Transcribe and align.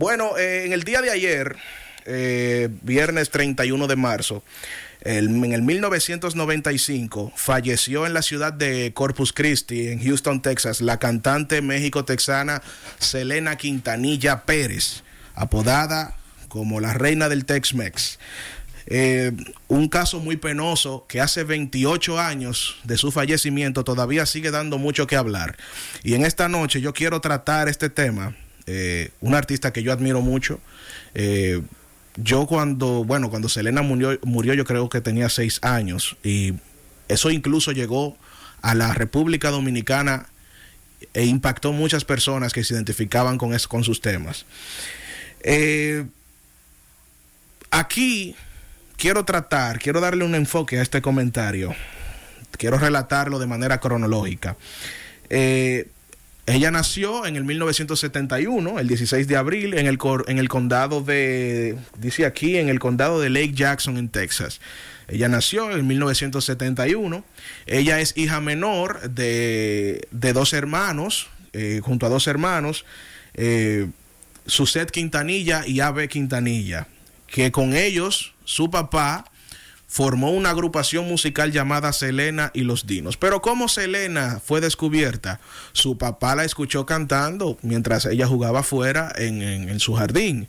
Bueno, 0.00 0.38
eh, 0.38 0.64
en 0.64 0.72
el 0.72 0.84
día 0.84 1.02
de 1.02 1.10
ayer, 1.10 1.56
eh, 2.06 2.70
viernes 2.80 3.28
31 3.28 3.86
de 3.86 3.96
marzo, 3.96 4.42
en 5.02 5.52
el 5.52 5.60
1995 5.60 7.34
falleció 7.36 8.06
en 8.06 8.14
la 8.14 8.22
ciudad 8.22 8.54
de 8.54 8.92
Corpus 8.94 9.34
Christi, 9.34 9.88
en 9.88 10.02
Houston, 10.02 10.40
Texas, 10.40 10.80
la 10.80 10.98
cantante 10.98 11.60
méxico-texana 11.60 12.62
Selena 12.98 13.56
Quintanilla 13.56 14.46
Pérez, 14.46 15.02
apodada 15.34 16.16
como 16.48 16.80
la 16.80 16.94
reina 16.94 17.28
del 17.28 17.44
Tex-Mex. 17.44 18.18
Eh, 18.86 19.32
un 19.68 19.90
caso 19.90 20.18
muy 20.18 20.38
penoso 20.38 21.04
que 21.10 21.20
hace 21.20 21.44
28 21.44 22.18
años 22.18 22.78
de 22.84 22.96
su 22.96 23.12
fallecimiento 23.12 23.84
todavía 23.84 24.24
sigue 24.24 24.50
dando 24.50 24.78
mucho 24.78 25.06
que 25.06 25.16
hablar. 25.16 25.58
Y 26.02 26.14
en 26.14 26.24
esta 26.24 26.48
noche 26.48 26.80
yo 26.80 26.94
quiero 26.94 27.20
tratar 27.20 27.68
este 27.68 27.90
tema, 27.90 28.34
eh, 28.72 29.10
un 29.20 29.34
artista 29.34 29.72
que 29.72 29.82
yo 29.82 29.92
admiro 29.92 30.20
mucho. 30.20 30.60
Eh, 31.14 31.60
yo 32.16 32.46
cuando, 32.46 33.04
bueno, 33.04 33.30
cuando 33.30 33.48
Selena 33.48 33.82
murió, 33.82 34.16
murió 34.22 34.54
yo 34.54 34.64
creo 34.64 34.88
que 34.88 35.00
tenía 35.00 35.28
seis 35.28 35.58
años 35.62 36.16
y 36.22 36.54
eso 37.08 37.30
incluso 37.30 37.72
llegó 37.72 38.16
a 38.62 38.76
la 38.76 38.94
República 38.94 39.50
Dominicana 39.50 40.26
e 41.14 41.24
impactó 41.24 41.72
muchas 41.72 42.04
personas 42.04 42.52
que 42.52 42.62
se 42.62 42.74
identificaban 42.74 43.38
con, 43.38 43.56
con 43.68 43.82
sus 43.82 44.00
temas. 44.00 44.46
Eh, 45.42 46.06
aquí 47.72 48.36
quiero 48.96 49.24
tratar, 49.24 49.80
quiero 49.80 50.00
darle 50.00 50.24
un 50.24 50.36
enfoque 50.36 50.78
a 50.78 50.82
este 50.82 51.02
comentario, 51.02 51.74
quiero 52.52 52.78
relatarlo 52.78 53.40
de 53.40 53.48
manera 53.48 53.80
cronológica. 53.80 54.56
Eh, 55.28 55.88
ella 56.50 56.70
nació 56.70 57.26
en 57.26 57.36
el 57.36 57.44
1971, 57.44 58.78
el 58.78 58.88
16 58.88 59.28
de 59.28 59.36
abril, 59.36 59.74
en 59.74 59.86
el, 59.86 59.98
en 60.26 60.38
el 60.38 60.48
condado 60.48 61.02
de, 61.02 61.76
dice 61.98 62.26
aquí, 62.26 62.56
en 62.56 62.68
el 62.68 62.78
condado 62.78 63.20
de 63.20 63.30
Lake 63.30 63.52
Jackson, 63.52 63.96
en 63.96 64.08
Texas. 64.08 64.60
Ella 65.08 65.28
nació 65.28 65.76
en 65.76 65.86
1971. 65.86 67.24
Ella 67.66 68.00
es 68.00 68.16
hija 68.16 68.40
menor 68.40 69.10
de, 69.10 70.06
de 70.10 70.32
dos 70.32 70.52
hermanos, 70.52 71.28
eh, 71.52 71.80
junto 71.82 72.06
a 72.06 72.08
dos 72.08 72.26
hermanos, 72.26 72.84
eh, 73.34 73.88
Suset 74.46 74.90
Quintanilla 74.90 75.66
y 75.66 75.80
Abe 75.80 76.08
Quintanilla, 76.08 76.86
que 77.26 77.50
con 77.52 77.74
ellos, 77.74 78.34
su 78.44 78.70
papá, 78.70 79.29
formó 79.90 80.30
una 80.30 80.50
agrupación 80.50 81.08
musical 81.08 81.50
llamada 81.50 81.92
Selena 81.92 82.52
y 82.54 82.60
los 82.60 82.86
Dinos. 82.86 83.16
Pero 83.16 83.42
como 83.42 83.66
Selena 83.66 84.40
fue 84.42 84.60
descubierta, 84.60 85.40
su 85.72 85.98
papá 85.98 86.36
la 86.36 86.44
escuchó 86.44 86.86
cantando 86.86 87.58
mientras 87.62 88.06
ella 88.06 88.28
jugaba 88.28 88.60
afuera 88.60 89.12
en, 89.16 89.80
su 89.80 89.94
jardín. 89.94 90.46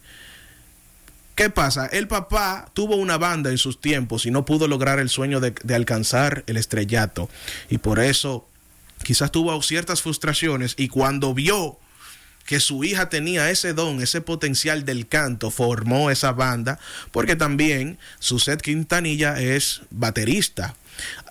¿Qué 1.34 1.50
pasa? 1.50 1.88
El 1.88 2.08
papá 2.08 2.70
tuvo 2.76 2.98
una 2.98 3.18
banda 3.18 3.50
en 3.50 3.58
sus 3.58 3.82
tiempos 3.82 4.28
y 4.28 4.32
no 4.32 4.46
pudo 4.46 4.68
lograr 4.68 5.00
el 5.00 5.10
sueño 5.10 5.40
de, 5.40 5.56
de 5.64 5.74
alcanzar 5.74 6.44
el 6.46 6.58
estrellato. 6.58 7.28
Y 7.72 7.80
por 7.80 8.00
eso 8.00 8.48
quizás 9.02 9.32
tuvo 9.32 9.60
ciertas 9.64 10.04
frustraciones 10.04 10.76
y 10.78 10.88
cuando 10.88 11.34
vio 11.34 11.80
que 12.46 12.60
su 12.60 12.84
hija 12.84 13.10
tenía 13.10 13.50
ese 13.50 13.74
don, 13.74 14.02
ese 14.02 14.22
potencial 14.22 14.86
del 14.86 15.08
canto, 15.08 15.52
formó 15.52 16.12
esa 16.12 16.32
banda, 16.32 16.80
porque 17.12 17.36
también 17.36 17.98
Suset 18.20 18.62
Quintanilla 18.62 19.40
es 19.40 19.82
baterista 19.90 20.76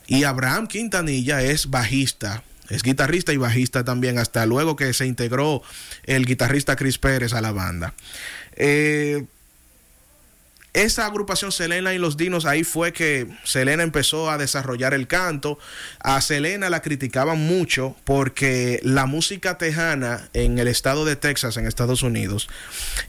y 0.07 0.25
Abraham 0.25 0.67
Quintanilla 0.67 1.43
es 1.43 1.71
bajista. 1.71 2.43
Es 2.69 2.85
guitarrista 2.85 3.33
y 3.33 3.37
bajista 3.37 3.85
también, 3.85 4.19
hasta 4.19 4.47
luego 4.47 4.77
que 4.77 4.93
se 4.93 5.07
integró 5.07 5.63
el 6.05 6.25
guitarrista 6.25 6.77
Chris 6.77 6.99
Pérez 6.99 7.33
a 7.33 7.41
la 7.41 7.51
banda. 7.51 7.95
Eh, 8.55 9.25
esa 10.73 11.07
agrupación 11.07 11.51
Selena 11.51 11.95
y 11.95 11.99
los 11.99 12.17
Dinos, 12.17 12.47
ahí 12.47 12.63
fue 12.63 12.93
que 12.93 13.27
Selena 13.43 13.83
empezó 13.83 14.31
a 14.31 14.39
desarrollar 14.39 14.95
el 14.95 15.09
canto. 15.09 15.59
A 15.99 16.21
Selena 16.21 16.71
la 16.71 16.81
criticaban 16.81 17.39
mucho 17.39 17.97
porque 18.05 18.79
la 18.85 19.07
música 19.07 19.59
tejana 19.59 20.29
en 20.33 20.61
el 20.61 20.69
estado 20.69 21.05
de 21.05 21.17
Texas, 21.17 21.57
en 21.57 21.67
Estados 21.67 22.05
Unidos, 22.05 22.49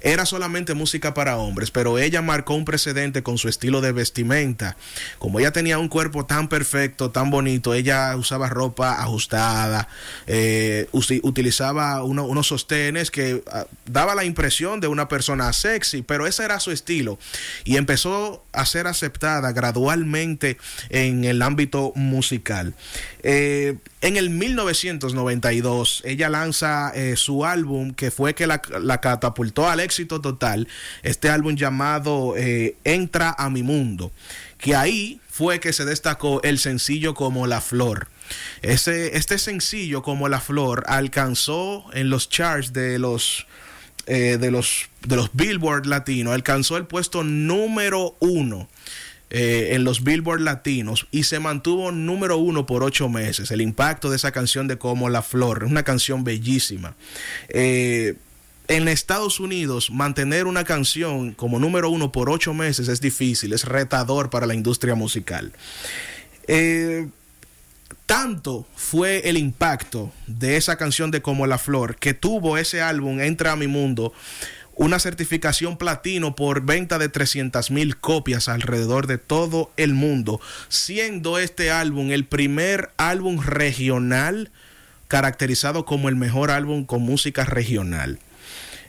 era 0.02 0.26
solamente 0.26 0.74
música 0.74 1.14
para 1.14 1.38
hombres, 1.38 1.70
pero 1.70 2.00
ella 2.00 2.24
marcó 2.24 2.56
un 2.56 2.66
precedente 2.66 3.22
con 3.22 3.38
su 3.38 3.48
estilo 3.48 3.82
de 3.82 3.92
vestimenta. 3.92 4.76
Como 5.20 5.40
ella 5.40 5.52
tenía 5.52 5.78
un 5.78 5.88
cuerpo 5.88 6.26
tan 6.26 6.48
perfecto, 6.50 7.12
tan 7.12 7.30
bonito, 7.30 7.76
ella 7.76 8.16
usaba 8.16 8.50
ropa 8.50 9.02
ajustada, 9.02 9.88
eh, 10.26 10.88
utilizaba 10.92 12.04
unos 12.04 12.48
sostenes 12.48 13.12
que 13.12 13.44
ah, 13.52 13.68
daba 13.86 14.16
la 14.16 14.26
impresión 14.26 14.80
de 14.80 14.88
una 14.88 15.08
persona 15.08 15.54
sexy, 15.54 16.02
pero 16.02 16.26
ese 16.26 16.44
era 16.44 16.60
su 16.60 16.72
estilo 16.72 17.20
y 17.64 17.78
empezó 17.78 18.44
a 18.54 18.66
ser 18.66 18.88
aceptada 18.88 19.52
gradualmente 19.52 20.58
en 20.90 21.24
el 21.24 21.42
ámbito 21.42 21.94
musical. 21.96 22.74
Eh, 23.24 23.78
en 24.02 24.18
el 24.18 24.30
1992 24.32 26.02
ella 26.06 26.30
lanza 26.30 26.92
eh, 26.96 27.16
su 27.16 27.46
álbum 27.46 27.94
que 27.94 28.10
fue 28.10 28.34
que 28.34 28.48
la, 28.48 28.60
catapultó 29.02 29.70
al 29.70 29.80
éxito 29.80 30.22
total, 30.22 30.68
este 31.04 31.30
álbum 31.30 31.56
llamado 31.56 32.36
eh, 32.38 32.76
Entra 32.84 33.36
a 33.38 33.50
mi 33.50 33.64
mundo, 33.64 34.12
que 34.58 34.76
ahí 34.76 35.22
fue 35.30 35.60
que 35.60 35.74
se 35.74 35.86
destacó 35.86 36.42
el 36.44 36.60
sencillo 36.60 37.14
como 37.14 37.48
La 37.48 37.62
Flor. 37.62 38.08
Ese, 38.62 39.18
este 39.18 39.38
sencillo 39.38 40.02
como 40.04 40.30
La 40.30 40.40
Flor 40.40 40.84
alcanzó 40.88 41.86
en 41.94 42.10
los 42.10 42.30
charts 42.30 42.74
de 42.74 43.00
los 43.00 43.48
eh, 44.14 44.38
de, 44.38 44.52
los, 44.52 44.90
de 45.08 45.16
los 45.16 45.30
Billboard 45.32 45.86
latinos, 45.86 46.34
alcanzó 46.34 46.76
el 46.76 46.86
puesto 46.86 47.24
número 47.24 48.18
uno. 48.20 48.68
Eh, 49.30 49.70
en 49.76 49.86
los 49.86 50.04
Billboard 50.04 50.42
latinos 50.42 51.08
y 51.12 51.24
se 51.24 51.40
mantuvo 51.40 51.94
número 51.94 52.36
uno 52.36 52.66
por 52.66 52.84
ocho 52.84 53.08
meses. 53.08 53.52
El 53.52 53.62
impacto 53.62 54.10
de 54.10 54.18
esa 54.18 54.34
canción 54.34 54.68
de 54.68 54.78
Como 54.78 55.08
la 55.08 55.22
Flor, 55.22 55.64
una 55.64 55.84
canción 55.84 56.26
bellísima. 56.26 56.98
Eh, 57.48 58.16
en 58.68 58.90
Estados 58.90 59.40
Unidos, 59.40 59.92
mantener 59.92 60.46
una 60.46 60.66
canción 60.66 61.32
como 61.32 61.58
número 61.58 61.90
uno 61.90 62.12
por 62.12 62.30
ocho 62.30 62.54
meses 62.54 62.90
es 62.90 63.00
difícil, 63.00 63.54
es 63.54 63.64
retador 63.64 64.30
para 64.30 64.46
la 64.46 64.56
industria 64.56 64.96
musical. 64.96 65.54
Tanto 68.12 68.68
fue 68.76 69.30
el 69.30 69.38
impacto 69.38 70.12
de 70.28 70.58
esa 70.58 70.76
canción 70.76 71.12
de 71.12 71.22
Como 71.22 71.48
la 71.48 71.58
Flor 71.58 71.96
que 71.96 72.14
tuvo 72.14 72.58
ese 72.58 72.82
álbum 72.82 73.22
Entra 73.22 73.54
a 73.54 73.56
mi 73.56 73.68
mundo 73.68 74.12
una 74.76 75.00
certificación 75.00 75.78
platino 75.78 76.36
por 76.36 76.66
venta 76.66 77.00
de 77.00 77.08
300 77.08 77.72
mil 77.72 77.96
copias 77.96 78.50
alrededor 78.50 79.08
de 79.08 79.18
todo 79.18 79.72
el 79.78 79.94
mundo, 79.94 80.42
siendo 80.68 81.38
este 81.38 81.72
álbum 81.72 82.12
el 82.12 82.26
primer 82.26 82.90
álbum 82.98 83.42
regional 83.42 84.52
caracterizado 85.08 85.86
como 85.86 86.10
el 86.10 86.18
mejor 86.18 86.52
álbum 86.52 86.86
con 86.86 87.04
música 87.04 87.46
regional. 87.46 88.20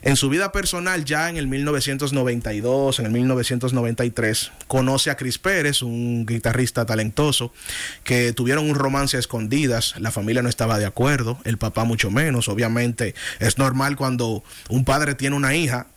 En 0.05 0.17
su 0.17 0.27
vida 0.27 0.51
personal, 0.51 1.05
ya 1.05 1.29
en 1.29 1.37
el 1.37 1.47
1992, 1.47 2.99
en 2.99 3.05
el 3.05 3.11
1993, 3.13 4.51
conoce 4.67 5.09
a 5.09 5.15
Chris 5.15 5.37
Pérez, 5.37 5.81
un 5.81 6.25
guitarrista 6.25 6.85
talentoso, 6.85 7.53
que 8.03 8.33
tuvieron 8.33 8.69
un 8.69 8.75
romance 8.75 9.15
a 9.15 9.21
escondidas, 9.21 9.95
la 9.99 10.11
familia 10.11 10.41
no 10.41 10.49
estaba 10.49 10.77
de 10.77 10.85
acuerdo, 10.85 11.39
el 11.45 11.57
papá 11.57 11.85
mucho 11.85 12.11
menos, 12.11 12.49
obviamente 12.49 13.15
es 13.39 13.57
normal 13.57 13.95
cuando 13.95 14.43
un 14.67 14.83
padre 14.83 15.15
tiene 15.15 15.37
una 15.37 15.55
hija, 15.55 15.87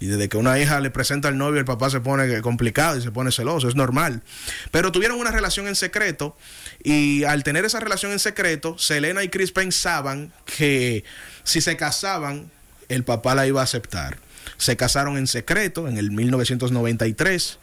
y 0.00 0.06
desde 0.06 0.30
que 0.30 0.38
una 0.38 0.58
hija 0.58 0.80
le 0.80 0.90
presenta 0.90 1.28
al 1.28 1.36
novio, 1.36 1.60
el 1.60 1.66
papá 1.66 1.90
se 1.90 2.00
pone 2.00 2.40
complicado 2.40 2.96
y 2.96 3.02
se 3.02 3.12
pone 3.12 3.30
celoso, 3.32 3.68
es 3.68 3.76
normal. 3.76 4.22
Pero 4.70 4.90
tuvieron 4.90 5.20
una 5.20 5.30
relación 5.30 5.68
en 5.68 5.76
secreto 5.76 6.36
y 6.82 7.22
al 7.22 7.44
tener 7.44 7.66
esa 7.66 7.78
relación 7.78 8.10
en 8.10 8.18
secreto, 8.18 8.78
Selena 8.78 9.22
y 9.22 9.28
Chris 9.28 9.52
pensaban 9.52 10.32
que 10.44 11.04
si 11.44 11.60
se 11.60 11.76
casaban, 11.76 12.50
el 12.94 13.04
papá 13.04 13.34
la 13.34 13.46
iba 13.46 13.60
a 13.60 13.64
aceptar. 13.64 14.18
Se 14.56 14.76
casaron 14.76 15.16
en 15.16 15.26
secreto 15.26 15.88
en 15.88 15.98
el 15.98 16.10
1993 16.10 17.58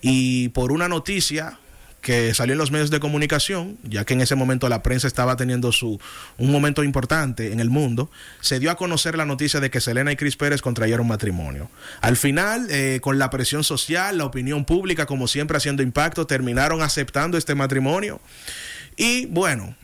y 0.00 0.48
por 0.50 0.72
una 0.72 0.88
noticia 0.88 1.58
que 2.00 2.32
salió 2.34 2.54
en 2.54 2.58
los 2.58 2.70
medios 2.70 2.90
de 2.90 2.98
comunicación, 2.98 3.76
ya 3.82 4.04
que 4.04 4.14
en 4.14 4.22
ese 4.22 4.34
momento 4.34 4.68
la 4.68 4.82
prensa 4.82 5.06
estaba 5.06 5.36
teniendo 5.36 5.70
su 5.70 6.00
un 6.38 6.50
momento 6.50 6.82
importante 6.82 7.52
en 7.52 7.60
el 7.60 7.68
mundo, 7.68 8.10
se 8.40 8.58
dio 8.58 8.70
a 8.70 8.76
conocer 8.76 9.16
la 9.16 9.26
noticia 9.26 9.60
de 9.60 9.70
que 9.70 9.80
Selena 9.80 10.10
y 10.12 10.16
Chris 10.16 10.36
Pérez 10.36 10.62
contrayeron 10.62 11.06
matrimonio. 11.06 11.70
Al 12.00 12.16
final, 12.16 12.68
eh, 12.70 13.00
con 13.02 13.18
la 13.18 13.28
presión 13.28 13.64
social, 13.64 14.16
la 14.18 14.24
opinión 14.24 14.64
pública, 14.64 15.04
como 15.04 15.28
siempre 15.28 15.58
haciendo 15.58 15.82
impacto, 15.82 16.26
terminaron 16.26 16.80
aceptando 16.80 17.36
este 17.36 17.54
matrimonio. 17.54 18.20
Y 18.96 19.26
bueno, 19.26 19.76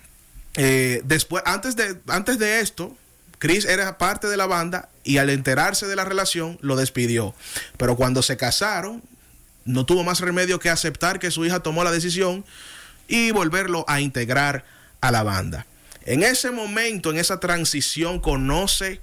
eh, 0.54 1.02
después, 1.04 1.42
antes 1.44 1.76
de, 1.76 1.96
antes 2.08 2.38
de 2.38 2.60
esto, 2.60 2.96
Chris 3.38 3.64
era 3.64 3.98
parte 3.98 4.28
de 4.28 4.36
la 4.36 4.46
banda 4.46 4.88
y 5.04 5.18
al 5.18 5.30
enterarse 5.30 5.86
de 5.86 5.96
la 5.96 6.04
relación 6.04 6.58
lo 6.60 6.76
despidió. 6.76 7.34
Pero 7.76 7.96
cuando 7.96 8.22
se 8.22 8.36
casaron, 8.36 9.02
no 9.64 9.84
tuvo 9.84 10.04
más 10.04 10.20
remedio 10.20 10.58
que 10.58 10.70
aceptar 10.70 11.18
que 11.18 11.30
su 11.30 11.44
hija 11.44 11.60
tomó 11.60 11.84
la 11.84 11.92
decisión 11.92 12.44
y 13.08 13.30
volverlo 13.32 13.84
a 13.88 14.00
integrar 14.00 14.64
a 15.00 15.10
la 15.10 15.22
banda. 15.22 15.66
En 16.04 16.22
ese 16.22 16.50
momento, 16.50 17.10
en 17.10 17.18
esa 17.18 17.40
transición, 17.40 18.20
conoce 18.20 19.00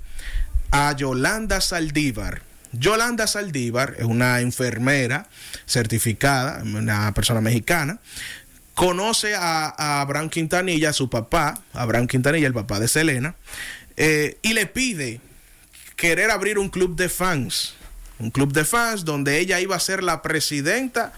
a 0.72 0.96
Yolanda 0.96 1.62
Saldívar. 1.62 2.42
Yolanda 2.72 3.28
Saldívar 3.28 3.96
es 4.00 4.06
una 4.06 4.40
enfermera 4.40 5.28
certificada, 5.66 6.64
una 6.64 7.14
persona 7.14 7.42
mexicana. 7.42 8.00
Conoce 8.74 9.36
a, 9.36 10.02
Abraham 10.02 10.30
Quintanilla, 10.30 10.94
su 10.94 11.10
papá, 11.10 11.62
Abraham 11.74 12.08
Quintanilla, 12.08 12.48
el 12.48 12.54
papá 12.54 12.80
de 12.80 12.88
Selena, 12.88 13.36
eh, 13.98 14.38
y 14.42 14.54
le 14.54 14.66
pide 14.66 15.22
querer 15.96 16.32
abrir 16.32 16.58
un 16.58 16.70
club 16.70 16.96
de 16.96 17.10
fans. 17.10 17.76
Un 18.20 18.32
club 18.32 18.54
de 18.54 18.66
fans 18.66 19.06
donde 19.06 19.40
ella 19.40 19.60
iba 19.60 19.76
a 19.76 19.80
ser 19.80 20.04
la 20.04 20.22
presidenta 20.22 21.14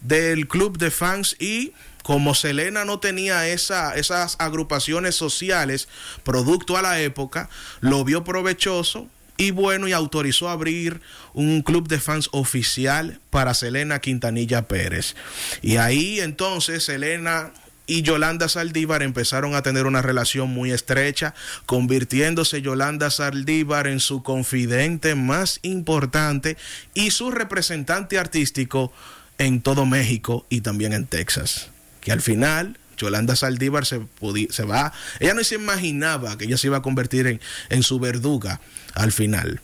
del 0.00 0.48
club 0.48 0.78
de 0.78 0.90
fans 0.90 1.36
y 1.38 1.72
como 2.02 2.34
Selena 2.34 2.84
no 2.84 2.98
tenía 2.98 3.46
esa, 3.48 3.94
esas 3.94 4.36
agrupaciones 4.38 5.14
sociales 5.14 5.88
producto 6.24 6.76
a 6.76 6.82
la 6.82 7.00
época, 7.00 7.48
lo 7.80 8.04
vio 8.04 8.24
provechoso 8.24 9.08
y 9.36 9.50
bueno 9.50 9.88
y 9.88 9.92
autorizó 9.92 10.48
abrir 10.48 11.00
un 11.32 11.62
club 11.62 11.88
de 11.88 12.00
fans 12.00 12.28
oficial 12.32 13.20
para 13.30 13.54
Selena 13.54 14.00
Quintanilla 14.00 14.68
Pérez. 14.68 15.14
Y 15.62 15.76
ahí 15.76 16.20
entonces 16.20 16.84
Selena 16.84 17.52
y 17.92 18.00
Yolanda 18.00 18.48
Saldívar 18.48 19.02
empezaron 19.02 19.54
a 19.54 19.62
tener 19.62 19.84
una 19.84 20.00
relación 20.00 20.48
muy 20.48 20.72
estrecha, 20.72 21.34
convirtiéndose 21.66 22.62
Yolanda 22.62 23.10
Saldívar 23.10 23.86
en 23.86 24.00
su 24.00 24.22
confidente 24.22 25.14
más 25.14 25.58
importante 25.60 26.56
y 26.94 27.10
su 27.10 27.30
representante 27.30 28.18
artístico 28.18 28.94
en 29.36 29.60
todo 29.60 29.84
México 29.84 30.46
y 30.48 30.62
también 30.62 30.94
en 30.94 31.04
Texas. 31.04 31.68
Que 32.00 32.12
al 32.12 32.22
final 32.22 32.78
Yolanda 32.96 33.36
Saldívar 33.36 33.84
se, 33.84 34.00
se 34.48 34.64
va, 34.64 34.94
ella 35.20 35.34
no 35.34 35.44
se 35.44 35.56
imaginaba 35.56 36.38
que 36.38 36.46
ella 36.46 36.56
se 36.56 36.68
iba 36.68 36.78
a 36.78 36.82
convertir 36.82 37.26
en, 37.26 37.42
en 37.68 37.82
su 37.82 38.00
verduga 38.00 38.62
al 38.94 39.12
final. 39.12 39.60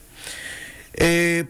Eh, 0.93 1.47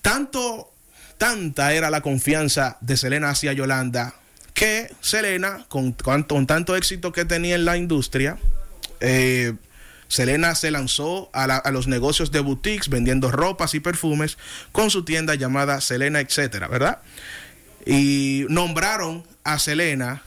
tanto, 0.00 0.72
tanta 1.18 1.74
era 1.74 1.90
la 1.90 2.00
confianza 2.00 2.78
de 2.80 2.96
Selena 2.96 3.28
hacia 3.28 3.52
Yolanda 3.52 4.14
que 4.54 4.94
Selena, 5.00 5.64
con, 5.68 5.92
con, 5.92 6.46
tanto 6.46 6.76
éxito 6.76 7.12
que 7.12 7.24
tenía 7.24 7.54
en 7.54 7.64
la 7.64 7.76
industria, 7.76 8.38
eh, 9.00 9.54
Selena 10.08 10.54
se 10.54 10.70
lanzó 10.70 11.30
a, 11.32 11.44
a, 11.44 11.70
los 11.70 11.86
negocios 11.86 12.30
de 12.32 12.40
boutiques 12.40 12.88
vendiendo 12.88 13.30
ropas 13.30 13.74
y 13.74 13.80
perfumes 13.80 14.36
con 14.70 14.90
su 14.90 15.04
tienda 15.04 15.34
llamada 15.34 15.80
Selena, 15.80 16.20
etcétera, 16.20 16.68
¿verdad? 16.68 16.98
Y 17.86 18.44
nombraron 18.48 19.24
a 19.44 19.58
Selena, 19.58 20.22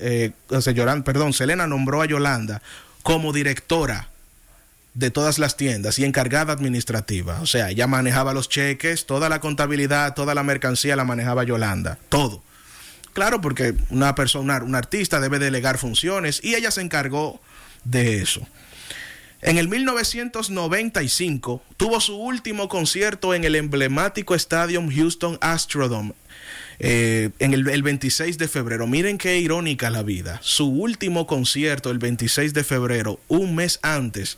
eh, 0.00 0.32
perdón, 1.04 1.32
Selena 1.32 1.66
nombró 1.66 2.02
a 2.02 2.06
Yolanda 2.06 2.62
como 3.02 3.32
directora 3.32 4.08
de 4.94 5.10
todas 5.10 5.38
las 5.38 5.56
tiendas 5.56 5.98
y 5.98 6.04
encargada 6.04 6.54
administrativa. 6.54 7.40
O 7.42 7.46
sea, 7.46 7.70
ella 7.70 7.86
manejaba 7.86 8.32
los 8.32 8.48
cheques, 8.48 9.04
toda 9.04 9.28
la 9.28 9.40
contabilidad, 9.40 10.14
toda 10.14 10.34
la 10.34 10.42
mercancía 10.42 10.96
la 10.96 11.04
manejaba 11.04 11.44
Yolanda, 11.44 11.98
todo. 12.08 12.42
Claro, 13.16 13.40
porque 13.40 13.74
una 13.88 14.14
persona, 14.14 14.62
un 14.62 14.74
artista 14.74 15.20
debe 15.20 15.38
delegar 15.38 15.78
funciones 15.78 16.38
y 16.44 16.54
ella 16.54 16.70
se 16.70 16.82
encargó 16.82 17.40
de 17.82 18.20
eso. 18.20 18.46
En 19.40 19.56
el 19.56 19.68
1995 19.68 21.62
tuvo 21.78 21.98
su 22.02 22.14
último 22.14 22.68
concierto 22.68 23.32
en 23.32 23.44
el 23.44 23.54
emblemático 23.54 24.34
Stadium 24.34 24.94
Houston 24.94 25.38
Astrodome 25.40 26.12
eh, 26.78 27.30
en 27.38 27.54
el, 27.54 27.66
el, 27.70 27.82
26 27.82 28.36
de 28.36 28.48
febrero. 28.48 28.86
Miren 28.86 29.16
qué 29.16 29.38
irónica 29.38 29.88
la 29.88 30.02
vida. 30.02 30.38
Su 30.42 30.66
último 30.68 31.26
concierto 31.26 31.90
el 31.90 31.98
26 31.98 32.52
de 32.52 32.64
febrero, 32.64 33.18
un 33.28 33.54
mes 33.54 33.78
antes 33.80 34.36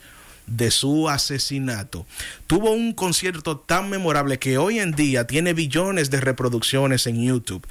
de 0.49 0.71
su 0.71 1.09
asesinato. 1.09 2.05
Tuvo 2.47 2.71
un 2.71 2.93
concierto 2.93 3.57
tan 3.57 3.89
memorable 3.89 4.39
que 4.39 4.57
hoy 4.57 4.79
en 4.79 4.91
día 4.91 5.27
tiene 5.27 5.53
billones 5.53 6.09
de 6.09 6.19
reproducciones 6.19 7.07
en 7.07 7.23
YouTube. 7.23 7.65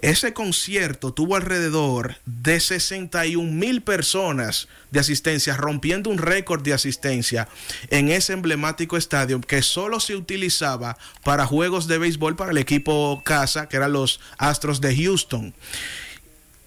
Ese 0.00 0.32
concierto 0.32 1.12
tuvo 1.12 1.36
alrededor 1.36 2.16
de 2.26 2.60
61 2.60 3.52
mil 3.52 3.82
personas 3.82 4.68
de 4.90 5.00
asistencia, 5.00 5.56
rompiendo 5.56 6.10
un 6.10 6.18
récord 6.18 6.62
de 6.62 6.74
asistencia 6.74 7.48
en 7.90 8.10
ese 8.10 8.32
emblemático 8.32 8.96
estadio 8.96 9.40
que 9.40 9.62
solo 9.62 10.00
se 10.00 10.16
utilizaba 10.16 10.96
para 11.24 11.46
juegos 11.46 11.86
de 11.88 11.98
béisbol 11.98 12.36
para 12.36 12.52
el 12.52 12.58
equipo 12.58 13.22
casa, 13.24 13.68
que 13.68 13.76
eran 13.76 13.92
los 13.92 14.20
Astros 14.38 14.80
de 14.80 14.96
Houston. 14.96 15.54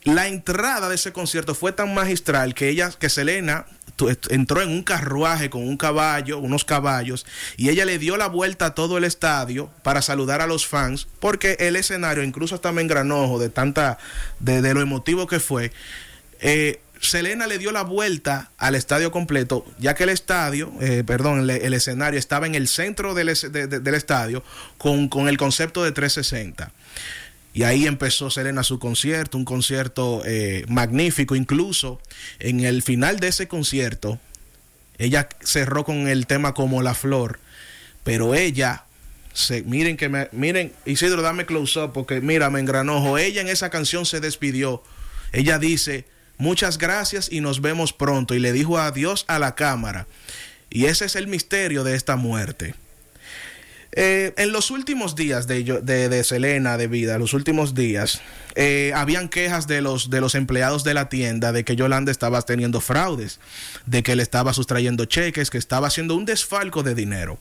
La 0.05 0.27
entrada 0.27 0.87
de 0.87 0.95
ese 0.95 1.11
concierto 1.11 1.55
fue 1.55 1.71
tan 1.71 1.93
magistral 1.95 2.53
que 2.53 2.69
ella, 2.69 2.91
que 2.91 3.09
Selena 3.09 3.65
entró 4.29 4.61
en 4.61 4.69
un 4.69 4.83
carruaje 4.83 5.49
con 5.49 5.67
un 5.67 5.77
caballo, 5.77 6.37
unos 6.37 6.63
caballos, 6.63 7.25
y 7.57 7.69
ella 7.69 7.85
le 7.85 7.97
dio 7.97 8.15
la 8.15 8.27
vuelta 8.27 8.67
a 8.67 8.75
todo 8.75 8.99
el 8.99 9.03
estadio 9.03 9.71
para 9.81 10.03
saludar 10.03 10.41
a 10.41 10.47
los 10.47 10.67
fans, 10.67 11.07
porque 11.19 11.57
el 11.59 11.75
escenario, 11.75 12.23
incluso 12.23 12.53
hasta 12.53 12.71
me 12.71 12.83
engranojo 12.83 13.39
de 13.39 13.49
tanta, 13.49 13.97
de, 14.39 14.73
lo 14.75 14.81
emotivo 14.81 15.25
que 15.25 15.39
fue, 15.39 15.71
eh, 16.39 16.81
Selena 17.01 17.47
le 17.47 17.57
dio 17.57 17.71
la 17.71 17.81
vuelta 17.81 18.51
al 18.59 18.75
estadio 18.75 19.11
completo, 19.11 19.65
ya 19.79 19.95
que 19.95 20.03
el 20.03 20.09
estadio, 20.09 20.71
eh, 20.81 21.03
perdón, 21.05 21.49
el, 21.49 21.73
escenario 21.73 22.19
estaba 22.19 22.45
en 22.45 22.53
el 22.53 22.67
centro 22.67 23.15
del, 23.15 23.35
del 23.51 23.95
estadio 23.95 24.43
con, 24.77 25.09
con 25.09 25.27
el 25.27 25.37
concepto 25.37 25.83
de 25.83 25.91
360. 25.91 26.71
Y 27.55 27.63
ahí 27.63 27.87
empezó 27.87 28.29
Selena 28.29 28.63
su 28.63 28.79
concierto, 28.79 29.37
un 29.37 29.45
concierto 29.45 30.21
eh, 30.25 30.65
magnífico. 30.67 31.37
Incluso 31.37 32.01
en 32.39 32.65
el 32.65 32.83
final 32.83 33.21
de 33.21 33.29
ese 33.29 33.47
concierto, 33.47 34.19
ella 34.97 35.29
cerró 35.39 35.85
con 35.85 36.09
el 36.09 36.27
tema 36.27 36.53
como 36.53 36.81
la 36.81 36.93
flor. 36.93 37.39
Pero 38.03 38.35
ella, 38.35 38.83
se, 39.31 39.63
miren 39.63 39.95
que 39.95 40.09
me, 40.09 40.27
miren, 40.33 40.73
Isidro, 40.85 41.21
dame 41.21 41.45
close 41.45 41.79
up 41.79 41.93
porque 41.93 42.19
mira, 42.19 42.49
me 42.49 42.59
engranojo. 42.59 43.17
Ella 43.17 43.39
en 43.39 43.47
esa 43.47 43.69
canción 43.69 44.05
se 44.05 44.19
despidió. 44.19 44.83
Ella 45.31 45.57
dice, 45.57 46.03
muchas 46.37 46.77
gracias 46.77 47.31
y 47.31 47.39
nos 47.39 47.61
vemos 47.61 47.93
pronto. 47.93 48.35
Y 48.35 48.39
le 48.39 48.51
dijo 48.51 48.79
adiós 48.79 49.23
a 49.29 49.39
la 49.39 49.55
cámara. 49.55 50.07
Y 50.69 50.87
ese 50.87 51.05
es 51.05 51.15
el 51.15 51.27
misterio 51.27 51.85
de 51.85 51.95
esta 51.95 52.17
muerte. 52.17 52.75
Eh, 53.97 54.33
en 54.35 54.51
los 54.51 54.71
últimos 54.71 55.15
días 55.15 55.47
de, 55.47 55.63
de, 55.63 56.23
Selena 56.25 56.75
de 56.75 56.87
vida, 56.87 57.17
los 57.17 57.33
últimos 57.33 57.73
días, 57.73 58.21
eh, 58.55 58.91
habían 58.93 59.29
quejas 59.29 59.67
de 59.67 59.81
los, 59.81 60.09
empleados 60.35 60.83
de 60.83 60.93
la 60.93 61.07
tienda 61.07 61.53
de 61.53 61.63
que 61.63 61.77
Yolanda 61.77 62.11
estaba 62.11 62.41
teniendo 62.41 62.81
fraudes, 62.81 63.39
de 63.85 64.03
que 64.03 64.17
le 64.17 64.23
estaba 64.23 64.51
sustrayendo 64.51 65.05
cheques, 65.05 65.49
que 65.49 65.57
estaba 65.57 65.87
haciendo 65.87 66.15
un 66.15 66.25
desfalco 66.25 66.83
de 66.83 66.93
dinero. 66.93 67.39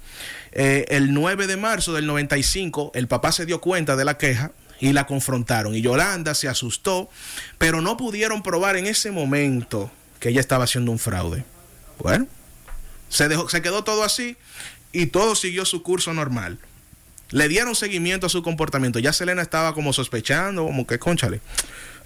Eh, 0.53 0.87
el 0.91 1.13
9 1.13 1.49
de 1.49 1.57
marzo 1.57 1.93
del 1.93 2.07
95, 2.07 2.93
el 2.95 3.09
papá 3.09 3.33
se 3.33 3.47
dio 3.47 3.61
cuenta 3.61 3.97
de 3.97 4.05
la 4.05 4.17
queja 4.17 4.53
y 4.79 4.93
la 4.93 5.09
confrontaron. 5.09 5.75
Y 5.75 5.81
Yolanda 5.81 6.35
se 6.35 6.47
asustó, 6.47 7.11
pero 7.59 7.81
no 7.81 7.97
pudieron 7.97 8.45
probar 8.45 8.77
en 8.77 8.87
ese 8.87 9.11
momento 9.11 9.91
que 10.21 10.29
ella 10.29 10.41
estaba 10.41 10.65
haciendo 10.65 10.93
un 10.93 11.01
fraude. 11.01 11.45
Bueno, 11.99 12.29
se 13.09 13.61
quedó 13.61 13.83
todo 13.83 14.05
así 14.05 14.37
y 14.95 15.07
todo 15.07 15.35
siguió 15.35 15.65
su 15.67 15.83
curso 15.83 16.15
normal. 16.15 16.59
Le 17.31 17.49
dieron 17.49 17.75
seguimiento 17.75 18.27
a 18.27 18.31
su 18.31 18.43
comportamiento. 18.43 19.01
Ya 19.01 19.13
Selena 19.13 19.43
estaba 19.43 19.75
como 19.75 19.93
sospechando, 19.93 20.65
como 20.65 20.87
que, 20.87 20.99
conchale, 20.99 21.41